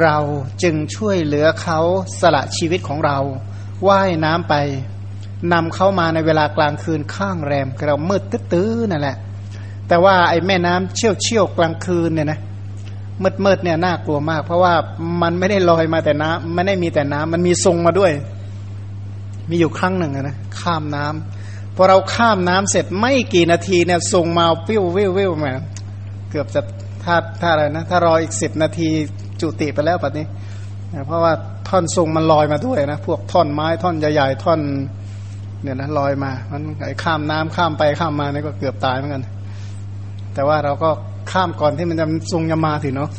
[0.01, 0.17] เรา
[0.63, 1.79] จึงช่วยเหลือเขา
[2.19, 3.19] สละชีวิตของเรา
[3.87, 4.55] ว่ายน้ำไป
[5.53, 8.21] นำเข้ามาในเวลากลางคืนข้างแรมกระมืด
[8.53, 9.17] ตื้อนั่นแหละ
[9.87, 12.39] แต่ว่าไอ้แม่น้ำเชี่ยวเชี่ยวกลางคืนเนี่ยนะ
[13.23, 14.73] มืดมืดเนี่ยน่ากลัวมาก เพราะว่า
[15.21, 18.11] มันไม่ได้ลอยมาแต่น้ำไม่ได้มีแต่น้ำมันมีทรงมาด้วย
[19.49, 25.53] มีอยู่ครั้งหนึ่งนะข้ามน้ำพอเราข้ามน้ำเสร็จไม่กี่นาทีเนี่ยทรงมาวิววิววิวมา
[26.29, 26.61] เกือบจะ
[27.03, 28.89] ถ้าถ้าอะไรนะ ถ้ารออีกสิบนาที
[29.41, 30.25] จุติไปแล้วปัดนี้
[31.07, 31.33] เพราะว่า
[31.67, 34.59] ท่อนทรงมันลอยมาด้วยนะพวกท่อนไม้ท่อนใหญ่ๆท่อน
[35.63, 39.23] เนี่ยนะลอยมามันไอ้ข้ามน้ำข้ามไปข้ามมาเนี่ยก็เกือบตายเหมือนกัน
[40.35, 40.89] แต่ว่าเราก็
[41.31, 43.11] ข้ามก่อนที่มันจะทรงยมาถึงเนาะ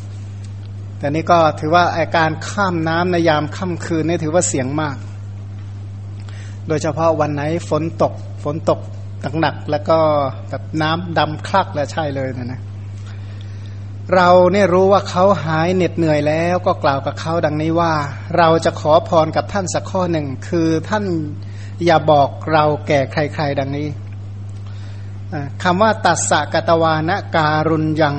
[0.99, 4.97] แต่นี่ก็ถือว่าอาการข้ามน้ำในยามค่ำคืนนี่ถือว่าเสียงมาก
[6.69, 8.13] โดยเฉพาะวันไหนฝนตก
[8.45, 8.81] ฝนตก
[9.41, 9.99] หนักๆแล้วก็
[10.49, 12.61] แบบน้ำดำคลักแล้วใช่เลยนะนะ
[14.15, 17.93] เราเนี่ยรู้ว่าเขาหายเหน็ดเหนื่อยแล้วก็กล่าวกับเขาดังนี้ว่า
[18.39, 21.05] เราจะขอพรกับท่านสักข้อหนึ่ง คือท่าน
[21.85, 23.87] อย่าบอกเราแก่ใคร ๆ ดังนี้
[25.63, 28.17] คำว่าตัสสะกตวานะการุญยัง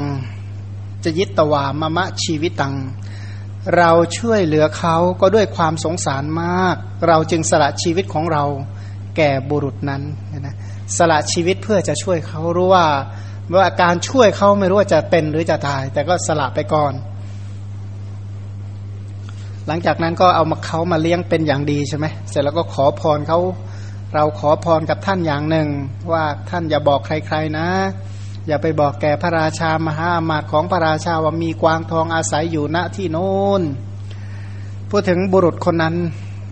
[1.04, 2.76] จะยิตตวามะมะชีวิตัง
[3.78, 6.76] เราช่วยเหลือเขาก็ด้วยความสงสารมาก
[7.08, 8.44] เราจึงสละชีวิตของเรา
[9.18, 10.02] แก่บุรุษนั้น
[10.40, 10.56] นะ
[10.98, 12.86] สละชีวิตเพื่อจะช่วยเขารู้ว่า
[13.56, 16.94] ว่าการช่วยเขาไม่รู้ว่าจะเป็นหรือจะตาย แต่ก็สละไปก่อน
[19.68, 23.40] หลังจากนั้นก็เอามาเขามาเลี้ยงเป็นอย่างดีใช่ไหมเสร็จแล้วก็ขอพรเขา
[24.14, 25.68] เราขอพรกับท่านอย่างหนึ่ง
[26.12, 27.70] ว่าท่านอย่าบอกใครๆนะ
[28.48, 33.62] อย่าไปบอกแก่พระราชามหาอามาตย์ของพระราชาว่ามีกวางทองอาศัยอยู่ณที่โน้น
[34.90, 35.96] พูดถึงบุรุษคนนั้น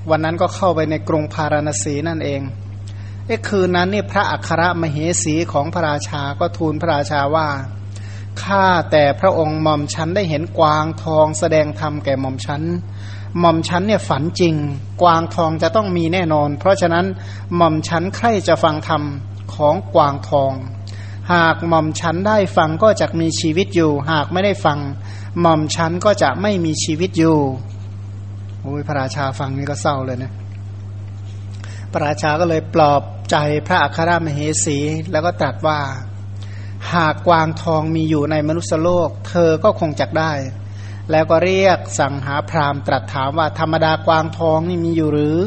[0.10, 2.41] วันนั้นก็เข้าไปในกรุงพาราณสีนั่นเอง
[3.28, 7.50] ไอ้คืนนั้นนี่พระอัครมเหสีของพระราชาก็ทูลพระราชาว่า
[8.44, 12.62] ข้าแต่พระองค์หม่อมฉันได้เห็นกวางทองแสดงธรรมแก่หม่อมฉัน
[13.39, 14.56] หม่อมชั้นเนี่ยฝันจริง
[15.02, 17.06] กวางทองจะต้องมีแน่นอน เพราะฉะนั้น
[17.56, 19.04] หม่อมชั้นใครจะฟังธรรม
[19.54, 20.52] ของกวางทอง
[21.34, 24.80] หากหม่อมชั้นได้ฟังก็จะมีชีวิตอยู่ หากไม่ได้ฟัง
[25.41, 27.38] หม่อมชั้นก็จะไม่มีชีวิตอยู่
[28.62, 30.32] โอ้ยพระราชาฟังนี่ก็เศร้าเลยนะ
[31.91, 33.36] พระราชาก็เลยปลอบใจ
[33.67, 34.78] พระอัครมเหสี
[35.12, 35.80] แล้วก็ตรัสว่า
[36.93, 40.32] หากกวางทองมีอยู่ในมนุษยโลก เธอก็คงจักได้
[41.12, 45.38] แล้วก็เรียกสั่งหาพราหมณ์ตรัสถามว่าธรรมดากวางทองนี่มีอยู่หรือ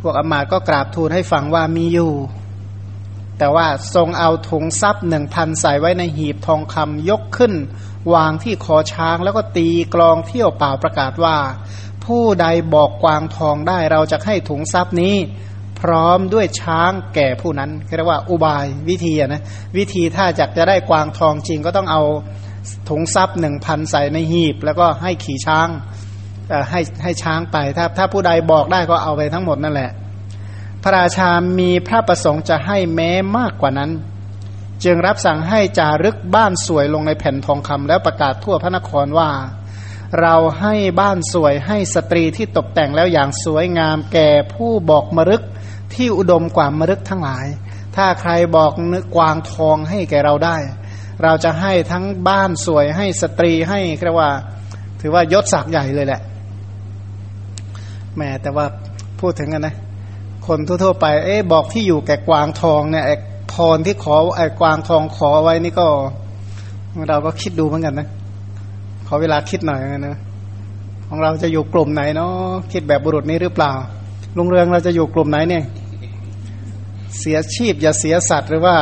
[0.00, 2.12] พวกอมาตก็กราบทูลให้ฟังว่ามีอยู่
[3.38, 7.54] แต่ว่าทรงเอาถุงทรัพย์หนึ่งพันใส่ไว้ในหีบทองคำยกขึ้น
[8.14, 11.36] วางที่คอช้างแล้วก็ตีกลองเที่ยวเปล่าประกาศว่า
[12.04, 15.14] ผู้ใดบอกกวางทองได้เราจะให้ถุงทรัพย์นี้
[15.80, 19.42] พร้อมด้วยช้างแก่ผู้นั้นเรียกว่าอุบายวิธีนะ
[19.76, 22.02] วิธีถ้าอยากจะได้กวางทองจริงก็ต้องเอา
[22.88, 25.68] ถุงซับหนึ่งพันใส่ในหีบ แล้วก็ให้ขี่ช้าง
[26.70, 29.90] ให้ให้ช้างไปถ้าถ้าผู้ใดบอกได้ก็เอาไปทั้งหมดนั่นแหละ
[30.82, 33.90] พระราชามีพระประสงค์จะให้แม้มากกว่านั้น
[34.84, 39.30] จึงรับสั่งให้จารึกบ้านสวยลงในแผ่นทองคำแล้วประกาศทั่วพระนครว่า
[40.20, 45.42] เราให้บ้านสวยให้สตรีที่ตกแต่งแล้วอย่างสวยงามแก่ผู้บอกมรึก
[45.94, 47.46] ที่อุดมกว่ามรึกทั้งหลาย
[47.96, 50.56] ถ้าใครบอกนึกกวางทองให้แก่เราได้
[51.22, 54.30] เราจะให้ทั้งบ้านสวยให้สตรีให้เรียกว่า
[55.00, 56.20] ถือว่ายศศักดิ์ใหญ่เลยแหละ
[58.16, 58.66] แม่แต่ว่า
[59.20, 59.74] พูดถึงกันนะ
[60.46, 63.16] คนทั่วๆไป เอ๊บอกที่อยู่แก่กวางทองเนี่ยไอ้
[63.52, 65.86] พรที่ขอไอ้กวางทองขอไว้นี่ก็
[67.08, 68.08] เราก็คิดดูเหมือนกันนะ
[69.06, 70.16] ขอเวลาคิดหน่อยนะ
[71.08, 72.32] ของเราจะอยู่กลุ่มไหนเนาะ
[72.72, 73.72] คิดแบบบุรุษนี้หรือเปล่า
[74.36, 75.64] ลุงเรืองเราจะอยู่กลุ่มไหนเนี่ย
[77.18, 78.76] เสียชีพอย่าเสียสัตว์หรือว่า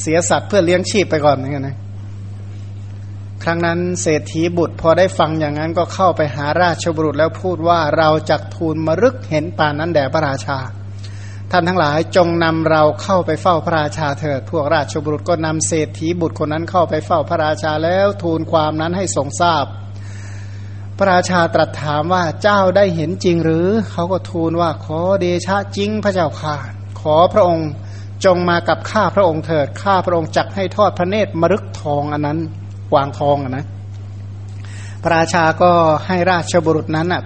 [0.00, 1.76] เสียสัตว์เพื่อเลี้ยงชีพไปก่อนอย่างเงี้ยนะ
[3.44, 10.58] ครั้งนั้นเศรษฐีบุตรพอได้ฟังอย่างนั้นก็เข้าไปหาราชบุรุษแล้วพูดว่าเราจักทูลมรึกเห็นป่านนั้นแด่พระราชา
[11.50, 19.66] ท่านทั้งหลายจงนำเราเข้าไปเฝ้าพระราชาเถิด พวกราชบุรุษก็นำเศรษฐีบุตรคนนั้นเข้าไปเฝ้าพระราชาแล้วทูลความนั้นให้ทรงทราบ
[20.98, 26.56] พระราชาตรัสถามว่าเจ้าได้เห็นจริงหรือเขาก็ทูลว่าขอเดชะจริงพระเจ้าค่ะ
[27.00, 27.70] ขอพระองค์
[28.24, 32.38] จงมากับข้าพระองค์เถิดข้าพระองค์จักให้ทอดพระเนตรมรึกทองอันนั้น
[32.92, 33.66] กวางทองอนะ
[35.02, 35.70] พระราชาก็
[36.06, 37.22] ให้ราชบุรุษนั้นอะ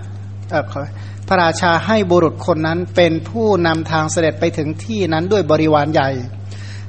[1.29, 6.11] พระราชาให้บุรุษคนนั้นเป็นผู้นำทางเสด็จไปถึงที่นั้นด้วยบริวารใหญ่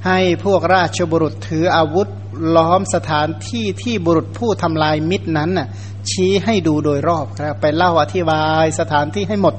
[0.07, 2.07] ให้พวกราชบุรุษถืออาวุธ
[2.55, 5.67] ล้อมสถานที่ที่บุรุษผู้ทำลายมิตรนั้นน่ะ
[6.09, 7.25] ชี้ให้ดูโดยรอบ
[7.61, 9.55] ไปเล่าอธิบายสถานที่ให้หมด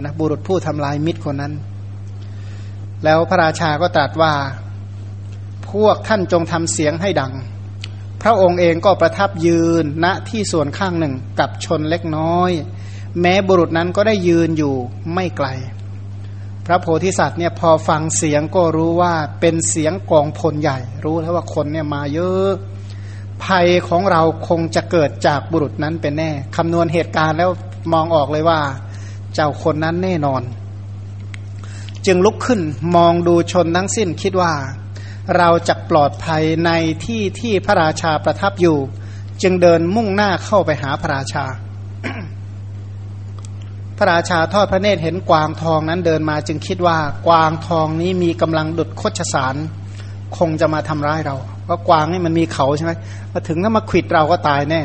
[0.00, 1.52] นะบุรุษผู้ทำลายมิตรคนนั้น
[3.04, 4.34] แล้วพระราชาก็ตรัสว่า
[5.70, 7.32] พวกท่านจงทำเสียงให้ดัง
[8.22, 12.50] พระองค์เองก็ประทับยืนณที่ส่วนข้างหนึ่งกับชนเล็กน้อย
[13.20, 14.74] แม้บุรุษนั้นก็ได้ยืนอยู่
[15.14, 15.48] ไม่ไกล
[16.66, 22.50] พระโพธิสัตว์เนี่ยพอฟังเสียงก็รู้ว่าเป็นเสียงกองพลใหญ่ รู้แล้วว่าคนเนี่ยมาเยอะ
[23.44, 27.50] ภัยของเราคงจะเกิดจากบุรุษนั้นเป็นแน่คำนวณเหตุการณ์แล้ว
[27.92, 28.60] มองออกเลยว่า
[29.34, 30.42] เจ้าคนนั้นแน่นอน
[32.06, 32.60] จึงลุกขึ้น
[32.96, 34.52] มองดูชนทั้งสิ้นคิดว่า
[35.36, 36.70] เราจะปลอดภัยใน
[37.04, 38.78] ที่ที่พระราชาประทับอยู่
[39.42, 41.44] จึงเดินมุ่งหน้าเข้าไปหาพระราชา
[43.98, 49.54] พระราชาทอดพระเนตรเห็นกวางทองนั้นเดินมาจึงคิดว่ากวางทองนี้มีกำลังดุดโคชสาร
[50.38, 52.92] คงจะมาทำร้ายเราเพราะกวางนี่มันมีเขาใช่ไหม
[53.32, 54.82] มาถึงถ้ามาขิดเราก็ตายแน่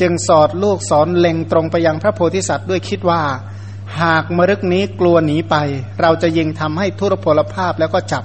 [0.00, 3.22] จึงสอดลูกสอนเล็งตรงไปยังพระโพธิสัตว์ด้วยคิดว่า
[4.02, 5.56] หากมรึกนี้กลัวหนีไป
[6.00, 8.24] เราจะยิงทำให้ทุรพลภาพแล้วก็จับ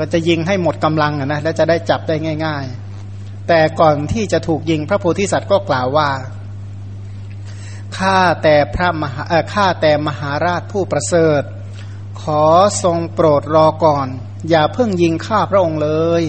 [0.00, 2.14] ก็จะยิงให้หมดกำลังนะแล้วจะได้จับได้
[2.46, 2.64] ง่าย
[3.06, 6.10] ๆ แต่ก่อนที่จะถูกยิงพระโพธิสัตว์ก็กล่าวว่า
[7.98, 11.42] ข้าแต่พระมหาข้าแต่มหาราชผู้ประเสริฐ
[12.22, 12.44] ขอ
[12.82, 14.08] ทรงโปรดรอก่อน
[14.50, 16.22] อย่าเพิ่งยิงข้าพระองค์เลย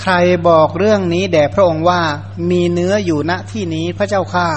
[0.00, 0.12] ใคร
[0.48, 2.02] บอกเรื่องนี้แด่พระองค์ว่า
[2.50, 4.48] มีเนื้ออยู่ณที่นี้พระเจ้าข้า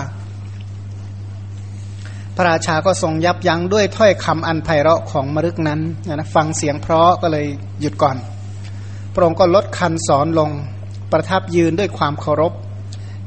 [2.39, 7.45] ระราชาก็ทรงยับยั้งด้วยถ้อยคำอันไพเราะของมรึกนั้นนะฟังเสียงเพราะก็เลย
[7.81, 8.17] หยุดก่อน
[9.13, 10.49] พระองค์ก็ลดคันสอนลง
[11.11, 12.53] ประทับยืนด้วยความเคารพ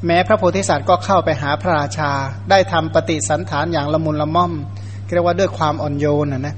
[0.06, 2.10] แม้พระโพธิสัตว์ก็เข้าไปหาพระราชา
[2.50, 4.52] ได้ทำปฏิสันฐานอย่างละมุนละม่อม
[5.14, 6.56] เรียกว่าด้วยความอ่อนโยนนะนะ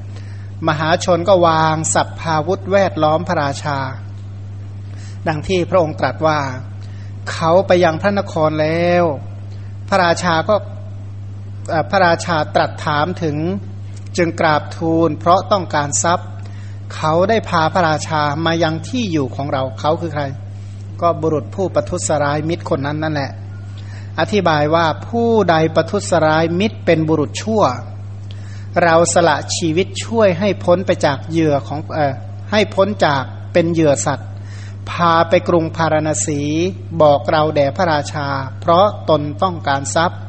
[0.69, 3.79] มหาชนก็วางสัพพาวุธแวดล้อมพระราชา
[5.29, 6.39] ดังที่พระองค์ตรัสว่า
[7.33, 9.05] เขาไปยังพระนครแล้ว
[9.89, 10.55] พระราชาก็
[11.91, 13.37] พระราชาตรัสถามถึง
[14.17, 16.29] จึงกราบทูล เพราะต้องการทรัพย์
[16.95, 20.25] เขาได้พาพระราชามายังที่อยู่ของเราเขาคือใคร
[21.01, 23.33] ก็บุรุษผู้ประทุษร้ายมิตรคนนั้นนั่นแหละ
[24.21, 27.63] อธิบายว่าผู้ใดประทุษร้ายมิตรเป็นบุรุษชั่ว
[28.83, 32.15] เราสละชีวิตช่วยให้พ้นไปจากเหยื่อของเออ
[32.51, 33.23] ให้พ้นจาก
[33.53, 34.29] เป็นเหยื่อสัตว์
[34.91, 36.41] พาไปกรุงพาราณสี
[37.03, 38.27] บอกเราแด่พระราชา
[38.61, 40.21] เพราะตนต้องการทรัพย์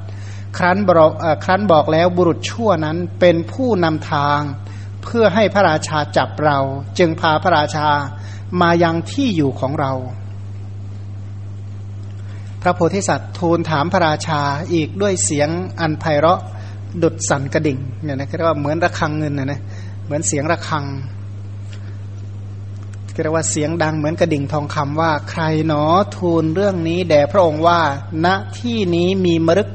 [0.57, 1.11] ครั้นบอก
[1.45, 4.39] ครั้นบอกแล้วบุรุษชั่วนั้นเป็นผู้นำทาง
[5.03, 6.59] เพื่อให้พระราชาจับเรา
[6.99, 7.87] จึงพาพระราชา
[8.61, 9.91] มายังที่อยู่ของเรา
[12.61, 14.41] พระโพธิสัตว์ทูลถามพระราชา
[14.73, 16.41] อีกด้วยเสียงอันไพเราะ
[17.03, 19.61] ดุดสั่นกระดิ่งเนี่ยนะเรียกว่าเหมือนระฆังเงินนะนะ
[20.05, 20.85] เหมือนเสียงระฆัง
[23.23, 25.83] เรียกว่าเสียงดังเหมือนกระดิ่งทองคำว่า ใครหนอ
[26.15, 27.81] ทูลเรื่องนี้แด่พระองค์ว่า
[28.25, 29.69] ณที่นี้มีมรึก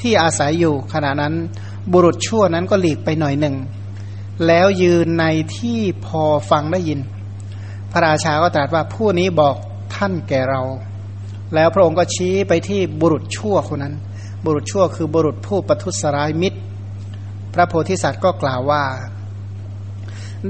[0.00, 1.34] ที่อาศัยอยู่ ขณะนั้น
[1.92, 3.56] บุรุษชั่วนั้นก็หลีกไปหน่อยหนึ่ง
[4.46, 5.24] แล้วยืนใน
[5.56, 7.00] ที่พอฟังได้ยิน
[7.92, 9.56] พระราชาก็ตรัสว่าผู้นี้บอก
[9.94, 10.62] ท่านแก่เรา
[11.54, 13.94] แล้วพระองค์ก็ชี้ไปที่บุรุษชั่วคนนั้น
[14.44, 16.58] บุรุษชั่วคือบุรุษผู้ประทุษร้ายมิตร
[17.54, 18.84] พระโพธิสัตว์ก็กล่าวว่า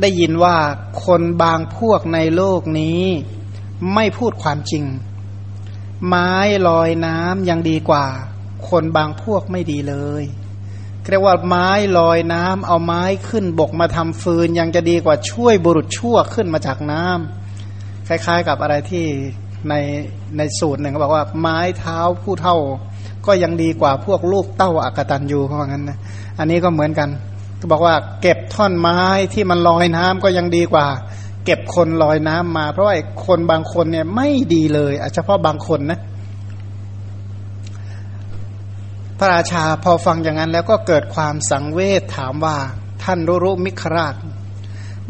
[0.01, 0.57] ได้ยินว่า
[1.05, 3.03] คนบางพวกในโลกนี้
[3.95, 4.85] ไม่พูดความจริง
[6.07, 6.31] ไม้
[6.69, 8.07] ลอยน้ำยังดีกว่า
[8.69, 10.25] คนบางพวกไม่ดีเลย
[11.11, 11.69] เรียกว่าไม้
[11.99, 19.05] ลอยน้ำเอาไม้ขึ้นบกมาทำฟืน ยังจะดีกว่าช่วยบุรุษชั่วขึ้นมาจากน้ำคล้าย ๆ กับอะไรที่
[19.69, 19.75] ใน
[20.37, 22.57] ในสูตรหนึ่งเขาบอกว่าไม้เท้าผู้เท่า
[23.27, 25.99] ก็ยังดีกว่าพวกลูกเต้าอากตันยูเขาบอกงั้นนะ
[26.39, 27.09] อันนี้ก็เหมือนกัน
[27.61, 29.01] ก็บอกว่าเก็บท่อนไม้
[29.35, 30.87] ที่มันลอยน้ำก็ยังดีกว่า
[31.45, 32.95] เก็บคนลอยน้ำมา เพราะว่า
[33.27, 36.01] คนบางคนเนี่ยไม่ดีเลยเฉพาะบางคนนะ
[39.23, 42.57] พระราชาพอฟังอย่างนั้นแล้วก็เกิดความสังเวชถามว่า
[43.03, 44.15] ท่านรุรุมิคราช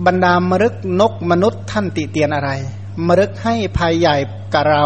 [0.07, 2.51] บรรดามรึกนกมนุษย์ท่านติเตียนอะไร
[3.07, 4.17] มรึกให้ภัยใหญ่
[4.55, 4.85] กับเรา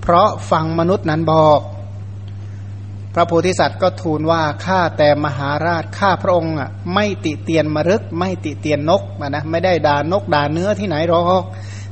[0.00, 1.60] เพราะฟังมนุษย์นั้นบอก
[3.14, 11.42] พระโพธิสัตว์ก็ทูลว่าข้าแต่มหาราชข้าพระองค์อะไม่ติเตียนมรึก ไม่ติเตียนนกนะไม่ได้ด่านกด่าเนื้อที่ไหนหรอก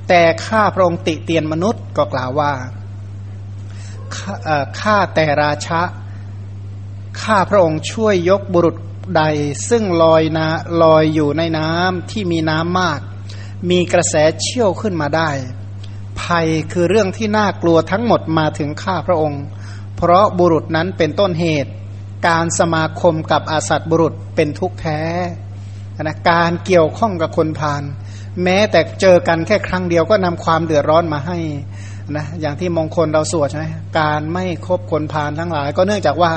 [0.09, 2.53] แต่ข้าพระองค์ติเตียนมนุษย์ก็กล่าวว่า
[4.81, 5.81] ข้าแต่ราชา
[7.21, 8.77] ข้าพระองค์ช่วยยกบุรุษ
[9.17, 9.23] ใด
[9.69, 10.47] ซึ่งลอยนา
[10.83, 13.01] ลอยอยู่ในน้ำที่มีน้ำมาก
[13.71, 15.31] มีกระแสเชี่ยวขึ้นมาได้
[16.21, 19.43] ภัยคือเรื่องที่น่ากลัวทั้งหมดมาถึงข้าพระองค์
[19.97, 21.73] เพราะบุรุษนั้นเป็นต้นเหตุ
[22.29, 25.01] การสมาคมกับอาสัตบุรุษเป็นทุกข์แท้
[26.03, 27.83] นะการเกี่ยวข้องกับคนพาล
[28.43, 31.39] แม้แต่เจอกันแค่ครั้งเดียวก็นำความเดือดร้อนมาให้
[32.17, 33.67] นะอย่างที่มงคลเราสวดใช่ไหม
[33.99, 36.33] การไม่คบคนพาลทั้งหลาย ก็เนื่องจากว่า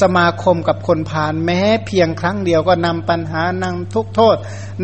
[0.00, 4.36] สมาคมกับคนพาลแม้เพียงครั้งเดียวก็นำปัญหานำทุกโทษ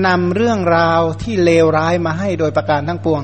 [0.07, 3.23] นำเรื่องราวที่เลวร้ายมาให้โดยประการทั้งปวง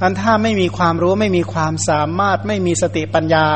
[0.00, 3.46] อันถ้าไม่มีความรู้ไม่มีความสามารถไม่มีสติปัญญา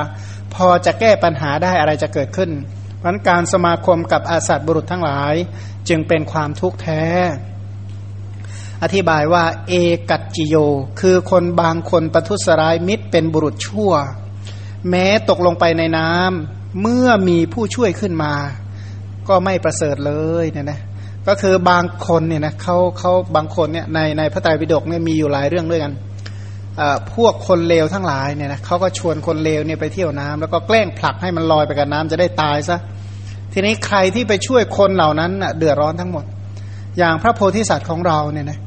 [0.54, 2.50] พอจะแก้ปัญหาได้อะไรจะเกิดขึ้น
[2.98, 5.34] เพราะการสมาคมกับอาสัตบุรุษทั้งหลาย
[5.88, 7.02] จึงเป็นความทุกข์แท้
[8.82, 9.72] อธิบายว่า เอ
[10.10, 10.56] กัจจิโย
[11.00, 13.92] คือคนบางคนประทุษร้ายมิตรเป็นบุรุษชั่ว
[14.90, 18.32] แม้ตกลงไปในน้ำเมื่อมีผู้ช่วยขึ้นมา
[19.28, 20.12] ก็ไม่ประเสริฐเล
[20.42, 20.80] ยเนี่ยนะ
[21.28, 25.92] ก็คือบางคนเนี่ยนะเขาเขาบางคนเนี่ยในในพระไตรปิฎกเนี่ยมีอยู่หลายเรื่องด้วยกัน
[27.14, 32.78] พวกคนเลวทั้งหลายเนี่ยนะเขาก็ชวนคนเลวเนี่ยไปเที่ยวน้ำแล้วก็แกล้งผลักให้มันลอยไปกับน้ำจะได้ตายซะ
[33.52, 36.24] ทีนี้ใครที่ไปช่วยคนเหล่านั้นเดือดร้อนทั้งหมด
[36.98, 38.58] อย่างพระโพธิสัตว์ของเราเนี่ยนะ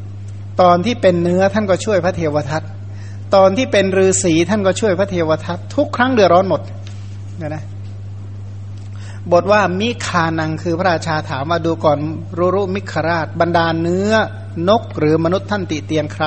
[0.61, 2.63] ตอนที่เป็นเนื้อท่านก็ช่วยพระเทวทัต
[3.35, 6.61] ตอนที่เป็นฤาษีท่านก็ช่วยพระเทวทัตทุกครั้งเดือดร้อนหมด
[7.37, 7.63] เนี่ยนะ
[9.31, 11.99] บทว่ามิคานังคือพระราชาถามมาดูก่อน
[12.37, 14.11] รุรุมิคราช บรรดาเนื้อ
[14.69, 16.25] นกหรือมนุษย์ท่านติเตียนใคร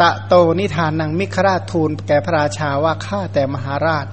[0.00, 4.06] ตะโตนิทานนางมิคราชทูลแก่พระราชาว่าข้าแต่มหาราช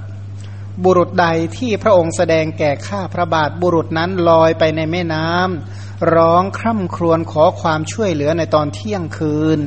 [0.83, 9.59] บุรุษใดที่พระองค์แสดงแก่ข้าพระบาทบุรุษนั้นลอยไปในแม่น้ำร้องคร่ำครวญขอความช่วยเหลือในตอนเที่ยงคืน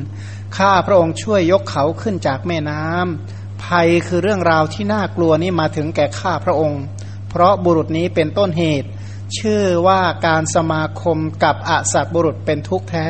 [0.57, 6.81] ข้าพระองค์ช่วยยกเขาขึ้นจากแม่น้ำภัยคือเรื่องราวที่น่ากลัวนี้มาถึงแก่ข้าพระองค์
[7.29, 8.89] เพราะบุรุษนี้เป็นต้นเหตุ
[9.37, 13.09] ชื่อว่าการสมาคมกับอสัตบุรุษเป็นทุกข์แท้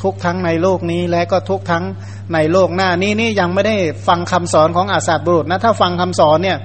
[0.00, 1.84] ทุกทั้งในโลกนี้และก็ทุกทั้ง
[2.34, 6.58] ในโลกหน้านี่นี่ยังไม่ได้ฟังคำสอนของอาสัตบุรุษนะถ้าฟังคำสอนเนี่ย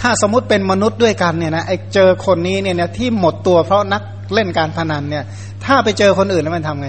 [0.00, 4.02] ถ้าสมมติเป็นมนุษย์ด้วยกันเนี่ยนะไอเจอคนนี้เนี่ยนะที่หมดตัวเพราะนัก
[4.34, 5.24] เล่นการพนันเนี่ย
[5.64, 6.88] ถ้าไปเจอคนอื่นแล้วมันทำไง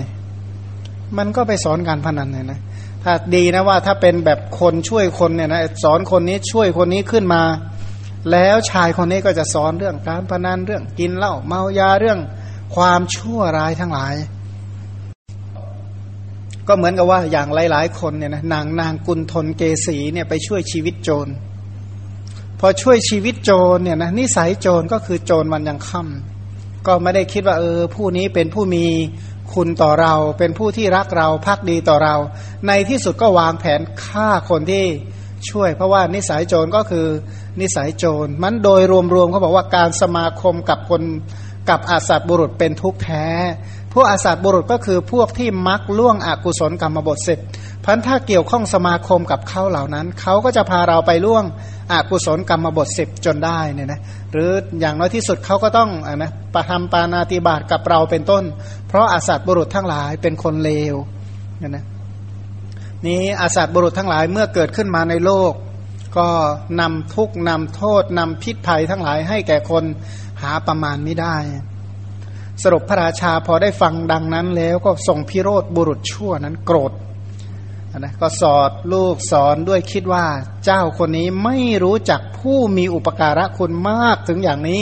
[1.17, 2.59] มันก็ไปสอนการพนันเนี่ยนะ
[3.03, 7.43] ถ้าดีนะว่าถ้าเป็นแบบคนช่วยคนเนี่ยนะสอนคนนี้ช่วยคนนี้ขึ้นมา
[8.31, 12.19] แล้วชายคนนี้ก็จะสอนเรื่องการพนันเรื่องกินเหล้าเมายาเรื่อง
[12.75, 14.15] ความชั่วร้ายทั้งหลาย
[16.67, 21.27] ก็เหมือนกับว่าอย่างหลาย ๆ คนเนี่ยนะนางนางกุลทนเกษีเนี่ยไปช่วยชีวิตโจร
[22.59, 28.85] พอช่วยชีวิตโจรเนี่ยนะนิสัยโจรก็คือโจรวันยังค่ำก็ไม่ได้คิดว่าเออผู้นี้เป็นผู้มี
[29.53, 32.15] คุณต่อเรา เป็นผู้ที่รักเราพักดีต่อเรา
[32.67, 34.85] ในที่สุดก็วางแผนฆ่าคนที่
[35.49, 37.05] ช่วย เพราะว่านิสัยโจรก็คือ
[37.61, 38.81] นิสัยโจรมันโดย
[39.15, 41.01] รวมๆเขาบอกว่าการสมาคมกับคน
[41.69, 43.25] กับอาสัตบุรุษเป็นทุกข์แท้
[43.93, 47.39] พวกอาสัตบุรุษก็คือพวกที่มักล่วงอกุศลกรรมบทเสร็จ
[47.89, 51.45] พันถ้าเกี่ยวข้องสมาคมกับเขาเหล่านั้น เขาก็จะพาเราไปล่วง
[51.91, 58.43] อกุศลกรรมบทสิบจนได้เนี่ยนะหรืออย่างน้อยที่สุดเขาก็ต้องอนะประทำปานาติบาตกับเราเป็นต้น
[58.87, 60.95] เพราะอาสัตบุรุษทั้งหลายเป็นคนเลว
[61.59, 61.85] เนี่ยนะ
[63.07, 65.53] นี้อาสัตบุรุษทั้งหลายเมื่อเกิดขึ้นมาในโลก
[66.17, 66.29] ก็
[66.81, 69.83] นำทุกนำโทษนำพิษภัยทั้งหลายให้แก่คน
[70.41, 71.35] หาประมาณไม่ได้
[72.63, 76.93] สรุปพระราชาพอได้ฟังดังนั้นแล้วก็ทรงพิโรธบุรุษชั่วนั้นโกรธ
[77.97, 80.25] นะก็สอดลูกสอนด้วยคิดว่า
[80.65, 84.81] เจ้าคนนี้ไม่รู้จักผู้มีอุปการะคุณมากถึงอย่างนี้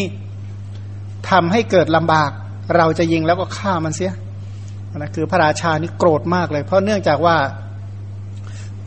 [1.29, 2.31] ทำให้เกิดลำบาก
[2.75, 4.13] เราจะยิงแล้วก็ฆ่ามันเสีย
[4.97, 7.37] นะคือพระราชานี่โกรธมากเลย เพราะเนื่องจากว่า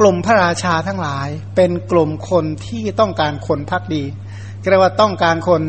[0.00, 4.02] กลุ่มพระราชาทั้งหลาย เป็นกลุ่มคนที่ต้องการคนพักดี
[4.70, 5.62] เรียกว่าต้องการคน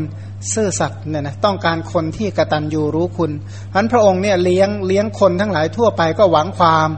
[0.54, 3.30] ซื่อสัตย์เนี่ยนะต้องการคนที่กระตันยูรู้คุณ
[3.70, 6.88] เพันพระองค์เนี่ยเลี้ยงเลี้ยงคนทั้งหลายทั่วไปก็หวังความ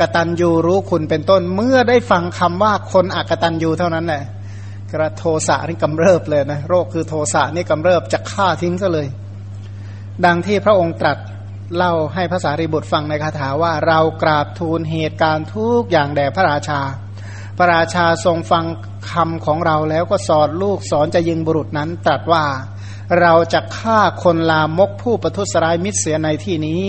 [0.00, 4.24] กตัญญูรู้คุณเป็นต้น เมื่อได้ฟังคำว่าคนอักตัญญูเท่านั้นแหละ
[4.92, 9.08] กระโทสะนี่กำเริบเลยนะโรคคือโทสะนี่กำเริบจะฆ่าทิ้งซะเลย
[10.24, 11.18] ดังที่พระองค์ตรัส
[11.76, 16.80] เล่าให้ภาษาริบุตรฟังในคาถาว่าเรากราบทูลเหตุการณ์ทุกอย่างแด่พระราชา
[17.58, 18.64] พระราชาทรงฟัง
[19.10, 22.44] คำของเราแล้วก็สอนลูกสอนจะยิงบุรุษนั้นตรัสว่า
[23.20, 26.86] เราจะฆ่าคนลามกผู้ประทุษร้ายมิตรเสียในที่นี้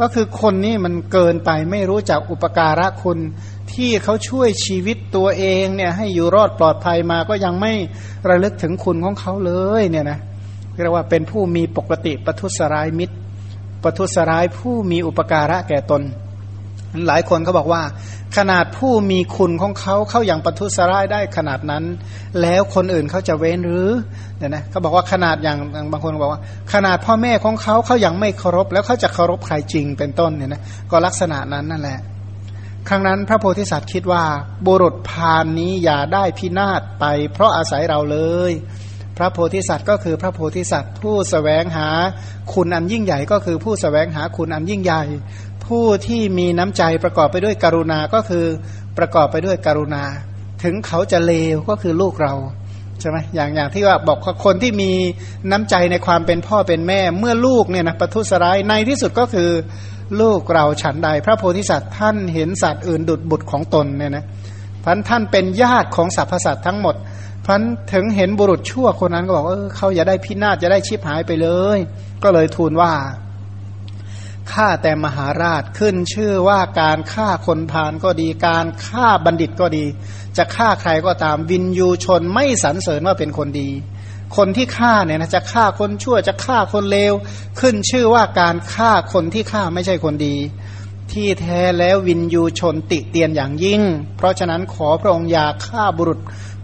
[0.00, 3.18] ก็คือคนนี้มันเกินไปไม่รู้จักอุปการะคุณ
[3.72, 7.72] ที่เขาช่วยชีวิตตัวเองเนี่ยให้อยู่รอดปลอดภัยมาก็ยังไม่
[8.28, 10.18] ระลึกถึงคุณของเขาเลยเนี่ยนะ
[10.82, 13.16] เรียกว่าเป็นผู้มีปกติประทุษร้ายมิตร
[13.82, 16.02] ประทุษร้ายผู้มีอุปการะแก่ตน
[17.08, 17.82] หลายคนเขาบอกว่า
[18.36, 21.84] ขนาดผู้มีคุณของเขาเข้าอย่างประทุษร้ายได้ขนาดนั้น
[22.42, 23.90] แล้วคนอื่นเขาจะเว้นหรือ
[24.38, 25.58] เนี่ยนะเขาบอกว่าขนาดอย่าง
[25.92, 26.40] บางคนบอกว่า
[26.72, 32.00] ขนาดพ่อแม่ของเขาเขายังไม่เคารพ แล้วเขาจะเคารพใครจริงเป็นต้นเนี่ยนะก็ลักษณะนั้นนั่นแหละ
[32.88, 34.24] ครั้งนั้นพระโพธิสัตว์คิดว่า
[34.66, 38.18] บุรุษพานนี้อย่าได้พินาศไป เพราะอาศัยเราเล
[38.50, 38.52] ย
[39.18, 41.88] พระโพธิสัตว์ก็คือพระโพธิสัตว์ผู้สแสวงหา
[42.54, 45.02] คุณอันยิ่งใหญ่ก็คือผู้สแสวงหาคุณอันยิ่งใหญ่
[45.66, 48.44] ผู้ที่มีน้ำใจประกอบไปด้วยกรุณาก็คือ
[48.98, 50.04] ประกอบไปด้วยกรุณา
[50.62, 52.34] ถึงเขาจะเลวก็คือลูกเรา
[53.00, 54.90] ใช่ไหมอย่างอย่างที่ว่าบอกคนที่มี
[55.50, 59.50] น้ำใจในความเป็นพ่อเป็นแม่ เมื่อลูกเนี่ยนะประทุษร้ายในที่สุดก็คือ
[60.20, 64.24] ลูกเราฉันใด พระโพธิสัตว์ท่านเห็นสัตว์อื่นดุดบุตรของตนเนี่ยนะ
[64.84, 66.94] พันท่านเป็นญาติของสรรพสัตว์ทั้งหมด
[67.46, 67.62] พัน
[67.92, 71.78] ถึงเห็นบุรุษชั่วคนนั้นก็บอกเออเขาอย่าได้พินาศจะได้ชิบหายไปเลย
[72.22, 72.92] ก็เลยทูลว่า
[74.52, 79.84] ฆ่าแต่มหาราชขึ้นชื่อว่าการฆ่าคนพาลก็ดี การฆ่าบัณฑิตก็ดี
[80.36, 83.70] จะฆ่าใครก็ตามวินยูชนไม่สรรเสริญว่าเป็นคนดี
[84.36, 87.14] คนที่ฆ่าเนี่ยนะจะฆ่าคนชั่วจะฆ่าคนเลว
[87.60, 90.36] ขึ้นชื่อว่าการฆ่าคนที่ฆ่าไม่ใช่คนดี
[91.12, 93.82] ที่แท้แล้ววินยูชนติเตียนอย่างยิ่ง
[94.16, 96.20] เพราะฉะนั้นขอพระองค์อย่าฆ่าบุรุษ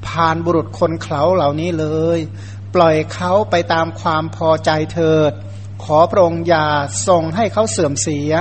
[0.06, 2.18] พานบุรุษคนเขาเหล่านี้เลย
[2.74, 5.32] ปล่อยเขาไปตามความพอใจเถิด
[5.84, 6.66] ขอพระองค์อย่า
[7.08, 8.32] ทรงให้เขาเสื่อมเสีย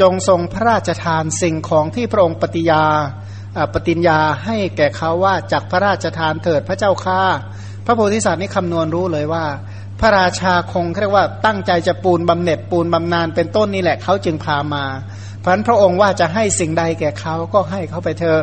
[0.00, 2.84] จงทรงพระราชทานสิ่งของที่พระองค์ปฏิญา
[3.74, 7.22] ปฏิญญาให้แก่เขาว่าจากพระราชทานเถิดพระเจ้าข้า
[7.86, 9.44] พระโพธิสัตว์นี่คำนวณรู้เลยว่า
[10.00, 14.84] พระราชาคงเรียกว่าตั้งใจจะปูนบำเหน็จปูนบำนาญเป็นต้นนี่แหละเขาจึงพามา
[15.38, 18.42] เพราะนั้นพระองค์ว่าจะให้สิ่งใดแก่เขาก็ให้เขาไปเถอะ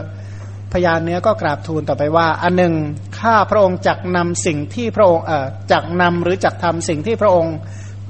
[0.73, 2.73] พญานเนื้อก็กราบทูลต่อไปว่า อันหนึ่ง
[3.19, 7.55] ข้าพระองค์จักนำสิ่งที่พระองค์เอ่อจักนำหรือจักทำสิ่งที่พระองค์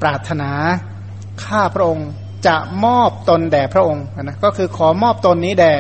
[0.02, 0.52] ปรารถนา
[1.46, 2.10] ข้าพระองค์
[2.48, 5.74] จะมอบตนแด่พระองค์นะก็คือขอมอบตนนี้แด่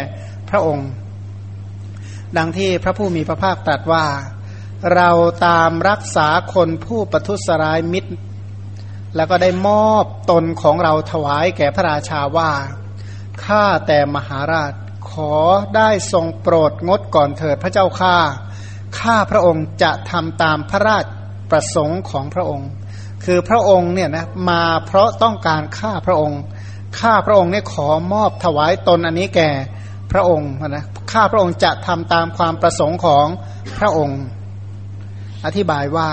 [0.49, 0.87] พระองค์
[2.37, 4.05] ดังที่พระผู้มีพระภาคตรัสว่า
[4.95, 5.09] เรา
[5.47, 8.11] ตามรักษาคนผู้ประทุษร้ายมิตร
[9.15, 12.51] แล้วก็ได้มอบตนของเราถวายแก่พระราชาว่า
[13.45, 14.73] ข้าแต่มหาราช
[15.11, 15.33] ขอ
[15.75, 18.17] ได้ทรงโปรดงดก่อนเถิดพระเจ้าข้า
[18.99, 21.05] ข้าพระองค์จะทำตามพระราช
[21.51, 22.69] ประสงค์ของพระองค์
[23.31, 26.41] คือพระองค์เนี่ยนะมาเพราะต้องการฆ่าพระองค์
[26.99, 29.49] ข้าพระองค์เนี่ยขอมอบถวายตนอันนี้แก่
[30.11, 33.27] พระองค์นะข้าพระองค์จะทำตามความประสงค์ของ
[33.77, 34.21] พระองค์
[35.45, 36.09] อธิบายว่า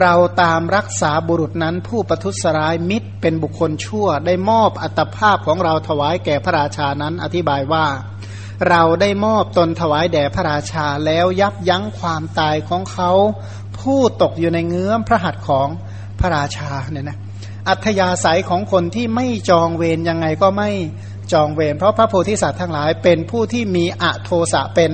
[0.00, 7.86] เราตามรักษาบุรุษนั้นผู้ประทุษร้ายมิตรเป็นบุคคลชั่ว ได้มอบอัตภาพของเราถวายแก่พระราชานั้น อธิบายว่า
[8.68, 13.10] เราได้มอบตนถวายแด่พระราชาแล้วยับยั้งความตายของเขา
[13.80, 15.68] ผู้ตกอยู่ในเงื้อมพระหัตถ์ของ
[16.20, 17.18] พระราชาเนี่ยนะ
[17.68, 20.70] อัธยาศัยของคนที่ไม่จองเวรยังไงก็ไม่
[21.32, 24.90] จองเวรเพราะพระโพธิสัตว์ทั้งหลาย เป็นผู้ที่มีอโทสะเป็น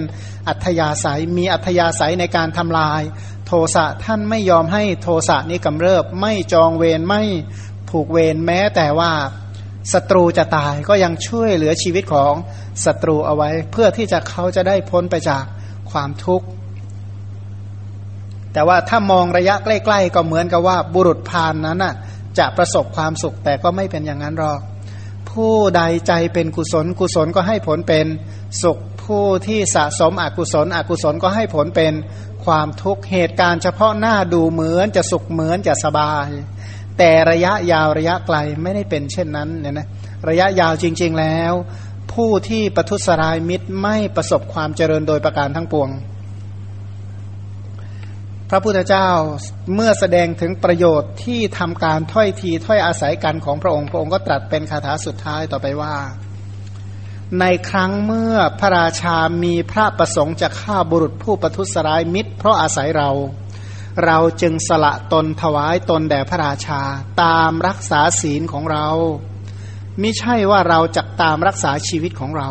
[0.49, 3.03] อัธยาศัย มีอัธยาศัยในการทำลาย
[3.47, 7.23] โทสะท่านไม่ยอมให้โทสะนี้กำเริบ ไม่จองเวรไม่
[7.91, 9.13] ผูกเวรแม้แต่ว่า
[9.93, 12.35] ศัตรูจะตายก็ยังช่วยเหลือชีวิตของ
[12.85, 15.45] ศัตรูเอาไว้ เพื่อที่จะเขาจะได้พ้นไปจาก
[15.91, 16.47] ความทุกข์
[18.55, 21.95] แต่ว่าถ้ามองระยะใกล้ ๆ ก็เหมือนกับว่าบุรุษพานนั้นน่ะ
[22.39, 24.61] จะประสบความสุขแต่ก็ไม่เป็นอย่างนั้นหรอก
[25.31, 28.07] ผู้ใดใจเป็นกุศลกุศลก็ให้ผลเป็น
[28.63, 31.93] สุขผู้ที่สะสมอกุศล อกุศลก็ให้ผลเป็น
[32.45, 36.29] ความทุกข์เหตุการณ์เฉพาะหน้าดูเหมือนจะสุขเหมือนจะสบาย
[36.99, 39.87] แต่ระยะยาวระยะไกลไม่ได้เป็นเช่นนั้นเนี่ยนะ
[40.29, 41.53] ระยะยาวจริง ๆแล้ว
[42.13, 45.91] ผู้ที่ประทุษร้ายมิตรไม่ประสบความเจริญโดยประการทั้งปวง
[48.55, 49.11] ระพุทธเจ้า
[49.75, 55.97] เมื่อแสดงถึงประโยชน์ที่ทำการถ้อยทีถ้อยอาศัยกันของพระองค์พระองค์ก็ตรัสเป็นคาถาสุดท้ายต่อไปว่า
[57.41, 63.11] ในครั้งเมื่อพระราชามีพระประสงค์จะฆ่าบุรุษผู้ประทุษร้ายมิตร เพราะอาศัยเรา
[64.05, 66.81] เราจึงสละตนถวายตนแด่พระราชา
[67.23, 68.89] ตามรักษาศีลของเรา
[70.01, 72.51] ไม่ใช่ว่าเราจะตามรักษาชีวิตของเรา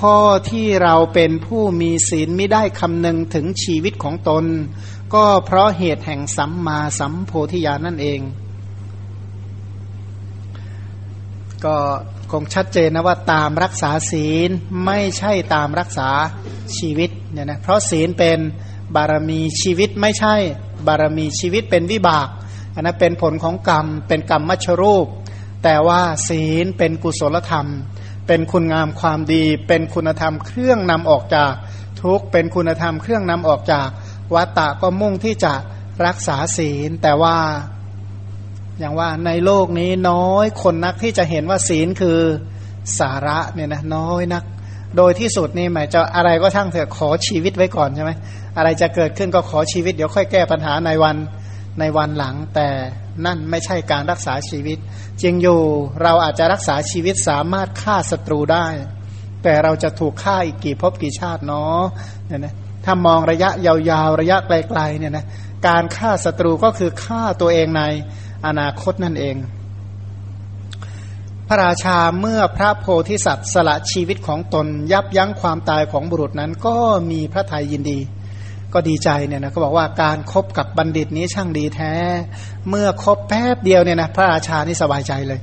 [0.00, 0.18] ข้อ
[0.50, 4.44] ที่เราเป็นผู้มีศีลไม่ได้คำนึงถึงชีวิตของตน
[5.14, 8.20] ก็เพราะเหตุแห่งสัมมาสัมโพธิญาณนั่นเอง
[11.64, 11.76] ก็
[12.32, 14.50] คงชัดเจนนะว่าตามรักษาศีล
[14.84, 16.08] ไม่ใช่ตามรักษา
[16.78, 18.38] ชีวิตเนี่ยนะเพราะศีลเป็น
[18.96, 20.34] บารมีชีวิตไม่ใช่
[20.86, 22.28] บารมีชีวิตเป็นวิบาก
[22.74, 25.06] อันนั้นเป็นผลของกรรมเป็นกรรมมัชรูป
[25.64, 27.68] แต่ว่าศีลเป็นกุศลธรรม
[28.28, 31.52] เป็นคุณงามความดี เป็นคุณธรรมเครื่องนำออกจาก
[32.02, 33.88] ทุกเป็นคุณธรรมเครื่องนำออกจาก
[34.34, 35.54] วัตตะก็มุ่งที่จะ
[36.06, 37.36] รักษาศีล แต่ว่า
[38.78, 42.18] อย่างว่าในโลกนี้น้อยคนนักที่จะเห็นว่าศีลคือ
[42.98, 44.44] สาระเนี่ยนะน้อยนัก
[44.96, 48.12] โดยที่สุดนี่หมายจะอะไรก็ช่างเถอะขอชีวิตไว้ก่อนใช่ไหม
[48.56, 51.16] อะไรจะเกิดขึ้นก็ขอชีวิตเดี๋ยวค่อยแก้ปัญหาในวัน
[51.78, 52.68] ในวันหลังแต่
[53.26, 54.78] นั่นไม่ใช่การรักษาชีวิต
[55.22, 55.60] จริงอยู่
[56.02, 58.66] เราอาจจะรักษาชีวิตสามารถฆ่าศัตรูได้
[59.42, 61.82] แต่เราจะถูกฆ่าอีกกี่ภพกี่ชาติเนาะ
[62.26, 62.54] เนี่ยนะ
[62.84, 65.26] ถ้ามองระยะยาวๆ ระยะไกลๆเนี่ยนะ
[65.66, 67.82] การฆ่าศัตรูก็คือฆ่าตัวเองใน
[68.46, 69.36] อนาคตนั่นเอง
[71.48, 76.76] พระราชาเมื่อพระโพธิสัตว์สละชีวิตของตน ยับยั้งความตายของบุรุษนั้นก็
[77.10, 77.98] มีพระทัยยินดี
[78.74, 81.94] ก็ดีใจเนี่ยนะเขาบอกว่าการครบกับบัณฑิตนี้ช่างดีแท้
[82.68, 85.40] เมื่อคบแป๊บเดียวเนี่ยนะพระราชานี่สบายใจเลย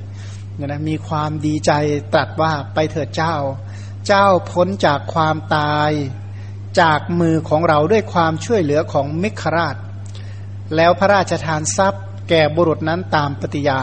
[0.56, 1.72] เนี่ยนะมีความดีใจ
[2.12, 3.34] ตรัสว่าไปเถิดเจ้า
[4.06, 5.90] เจ้าพ้นจากความตาย
[6.80, 9.76] จากมือของเราด้วยความช่วยเหลือของมิคราช
[10.76, 13.80] แล้วพระราชทานทรัพย์ แก่บุรุษนั้นตามปฏิยา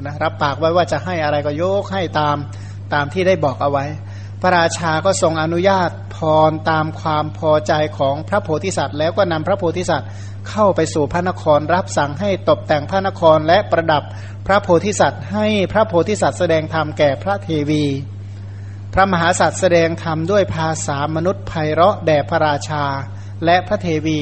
[0.00, 2.36] นะรับปากไว้ว่าจะให้อะไรก็ยกให้ตาม
[2.94, 3.84] ตามที่ได้บอกเอาไว้
[4.42, 6.18] พระราชาก็ทรงอนุญาตพ
[6.50, 10.08] รตามความพอใจของพระโพธิสัตว์ แล้วก็นำพระโพธิสัตว์
[10.50, 14.02] เข้าไปสู่พระนครรับสั่งให้ตกแต่งพระนครและประดับ
[14.46, 17.84] พระโพธิสัตว์ให้พระโพธิสัตว์แสดงธรรมแก่พระเทวี
[18.94, 22.84] พระมหาสัตว์แสดงธรรมด้วยภาษามนุษย์ไพเราะแด่พระราชา
[23.44, 24.20] และพระเทวี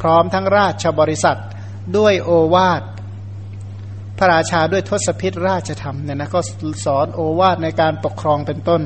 [0.00, 1.38] พร้อมทั้งราชบริษัท
[1.96, 2.82] ด้วยโอวาท
[4.18, 6.40] พระราชาด้วยทศพิธราชธรรมเนี่ยนะก็
[6.84, 8.82] สอนโอวาทในการปกครองเป็นต้น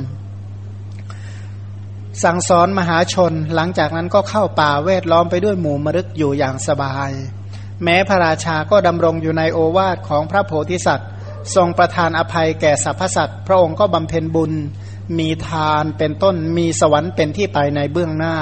[2.25, 7.11] สั่งสอนมหาชนหลังจากนั้นก็เข้าป่าเวทล้อมไปด้วยหมู่มรึกอยู่อย่างสบาย
[7.85, 11.11] แม้พระราชาก็ดำรงอยู่ในโอวาทของพระโพธิสัตว์
[11.55, 14.53] ทรงประทานอภัยแก่สรรพสัตว์พระองค์ก็บำเพ็ญบุญ
[15.19, 18.37] มีทานเป็นต้นมีสวรรค์เป็นที่ไปในเบื้องหน้า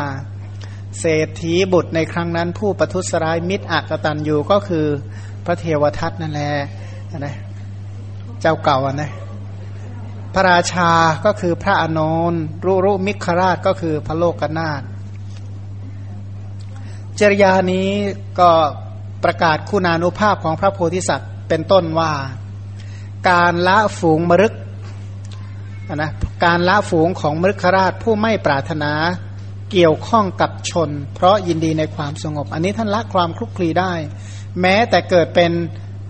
[1.01, 4.87] เศรษฐีบุตรในครั้งนั้นผู้ประทุษร้ายมิตรอักตันอยู่ก็คือ
[5.47, 6.53] พระเทวทัตนั่นแหละ
[7.19, 7.35] นะ
[8.41, 9.11] เจ้าเก่านะ
[10.39, 10.91] พระราชา
[11.27, 12.01] ก็คือพระอน
[12.33, 14.83] นท์รุรุมิคราชก็คือพระโลกนาถ
[17.21, 17.91] จริยานี้
[18.41, 18.51] ก็
[19.25, 22.13] ประกาศคุณานุภาพของพระโพธิสัตว์ เป็นต้นว่า
[23.31, 24.55] การละฝูงมรึก
[25.95, 26.11] นะ
[26.45, 28.93] การละฝูงของมรึกราชผู้ไม่ปรารถนา
[29.71, 33.93] เกี่ยวข้องกับชน เพราะยินดีในความสงบ อันนี้ท่านละความคลุกคลีได้
[34.61, 35.51] แม้แต่เกิดเป็น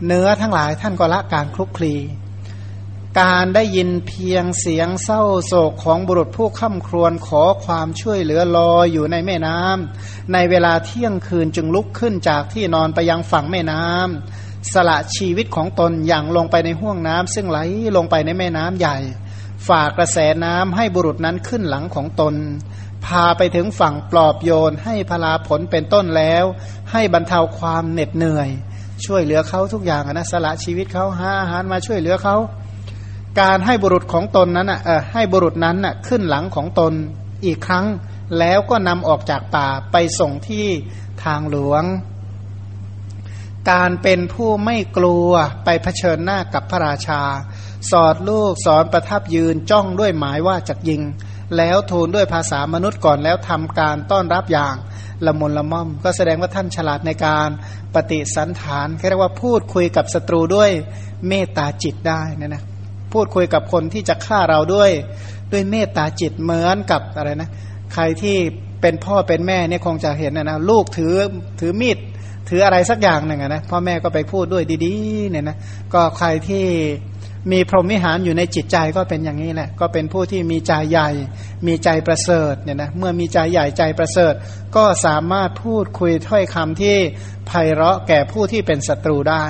[0.07, 1.95] เนื้อทั้งหลายท่านก็ละการคลุกคลี
[3.21, 17.59] การได้ยินเพียงเสียงเศร้าโศกของบุรุษผู้ข้าครวญขอความช่วยเหลือลอยอยู่ในแม่น้ำในเวลาเที่ยงคืนจึงลุกขึ้นจากที่นอนไปยังฝั่งแม่น้ำสละชีวิตของตนอย่างลงไปในห้วงน้ำซึ่งไหล
[17.97, 18.97] ลงไปในแม่น้ำใหญ่
[19.69, 22.35] ฝากกระแสน้ำให้บุรุษนั้นขึ้นหลังของตน
[23.07, 26.45] พาไปถึงฝั่งปลอบโยนให้พลาผลเป็นต้นแล้ว
[26.93, 28.49] ให้บรรเทาความเหน็ดเหนื่อย
[29.05, 32.37] ช่วยเหลือเขาทุกอย่างนะสละชีวิตเขาหาอาหารมาช่วยเหลือเขา
[33.41, 34.81] การให้บุรุษของตนนั้นอะ
[35.13, 36.93] ให้บุรุษนั้นอะขึ้นหลังของตน
[37.45, 37.87] อีกครั้ง
[38.39, 40.67] แล้วก็นำออกจากป่าไปส่งที่
[41.25, 41.85] ทางหลวง
[43.71, 45.29] การเป็นผู้ไม่กลัว
[45.65, 47.23] ไปเผชิญหน้ากับพระราชา
[47.91, 51.03] สอดลูกสอนประทับยืนจ้องด้วยหมายว่าจะยิง
[51.57, 54.75] แล้วทูลด้วยภาษามนุษย์ก่อนแล้วทำการต้อนรับอย่าง
[55.27, 57.49] ละมุนละม่อม ก็แสดงว่าท่านฉลาดในการ
[57.95, 60.71] ปฏิสันฐานเรียกว่าพูดคุยกับศัตรูด้วย
[61.29, 62.65] เมตตาจิตได้นะนะ
[63.13, 64.91] พูดคุยกับคนที่จะฆ่าเราด้วย
[65.53, 67.51] ด้วยเมตตาจิตเหมือนกับอะไรนะ
[67.95, 68.37] ใครที่
[68.81, 71.15] เป็นพ่อเป็นแม่เนี่ยคงจะเห็นนะนะลูกถือ
[71.61, 71.99] ถือมีด
[72.49, 75.57] ถืออะไรสักอย่างหนึ่งนะพ่อแม่ก็ไปพูดด้วยดีๆเนี่ยนะ
[75.95, 76.65] ก็ใครที่
[77.53, 81.09] มีพรหมวิหารอยู่ในจิตใจก็เป็นอย่างนี้แหละก็เป็นผู้ที่มีใจใหญ่
[81.67, 84.35] มีใจประเสริฐเนี่ยนะเมื่อมีใจใหญ่ใจประเสริฐ
[84.77, 86.97] ก็สามารถพูดคุยถ้อยคำที่
[87.47, 89.45] ไพเราะแก่ผู้ที่เป็นศัตรูได้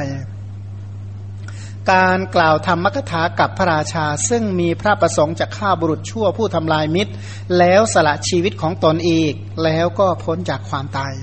[1.93, 7.12] การกล่าวธรรมกถากับพระราชา ซึ่งมีพระประสงค์จะฆ่าบุรุษชั่วผู้ทำลายมิตร
[7.59, 9.32] แล้วสละชีวิตของตนอีก
[9.64, 11.14] แล้วก็พ้นจากความตาย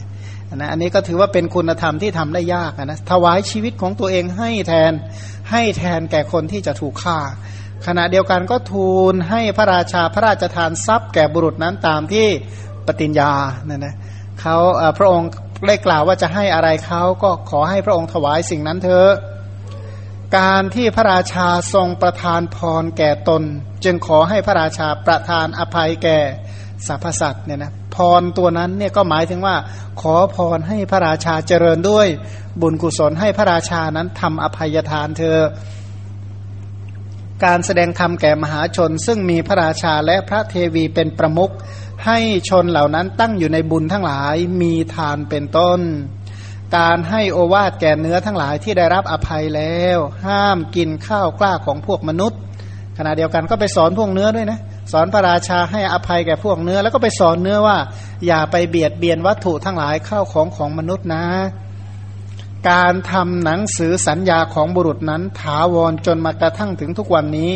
[0.55, 4.93] นะอันนี้ก็ถือว่าเป็นคุณธรรมที่ทำได้ยากนะถวายชีวิตของตัวเองให้แทน
[5.51, 7.20] ให้แทนแก่คนที่จะถูกฆ่า
[7.88, 12.28] ขณะเดียวกันก็ทูลให้พระราชาพระราชทานทรัพย์แก่บุรุษนั้นตามที่
[12.88, 13.32] ปฏิญญา
[13.66, 13.95] เนี่ยนะ
[14.41, 14.55] เขา
[14.97, 15.30] พระองค์
[15.68, 19.11] ได้กล่าวว่าจะให้อะไรเขาก็ขอให้พระองค์ถวายสิ่งนั้นเถอะ
[20.38, 23.43] การที่พระราชาทรงประทานพรแก่ตน
[23.84, 26.19] จึงขอให้พระราชาประทานอภัยแก่
[26.88, 29.55] สรรพสัตว์เนี่ยนะพรตัวนั้นเนี่ยก็หมายถึงว่า
[30.01, 32.07] ขอพรให้พระราชาเจริญด้วย
[32.61, 35.38] บุญกุศลให้พระราชานั้นทำอภัยทานเธอ
[37.45, 41.51] การแสดงธรรมแก่มหาชน ซึ่งมีพระราชาและพระเทวีเป็นประมุข
[42.05, 42.19] ให้
[42.49, 45.79] ชนเหล่านั้นตั้งอยู่ในบุญทั้งหลายมีทานเป็นต้น
[46.78, 52.39] การให้โอวาทแก่เนื้อทั้งหลายที่ได้รับอภัยแล้ว ห้ามกินข้าวกล้าของพวกมนุษย์
[52.97, 54.59] ขณะเดียวกันก็ไปสอนพวกเนื้อด้วยนะ
[54.91, 57.78] สอนพระราชาให้อภัยแก่พวกเนื้อ แล้วก็ไปสอนเนื้อว่า
[58.28, 61.24] อย่าไปเบียดเบียนวัตถุทั้งหลายเข้าของของมนุษย์นะ
[62.69, 67.51] การทำหนังสือสัญญาของบุรุษนั้นถาวรจนมากระทั่งถึงทุกวันนี้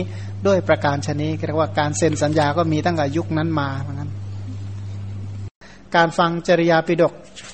[0.47, 4.11] ด้วยประการชนีเรียกว่าการเซ็นสัญญาก็มีตั้งแต่ยุคนั้นมาเหมือนกัน
[5.95, 7.13] การฟังจริยาปิฎก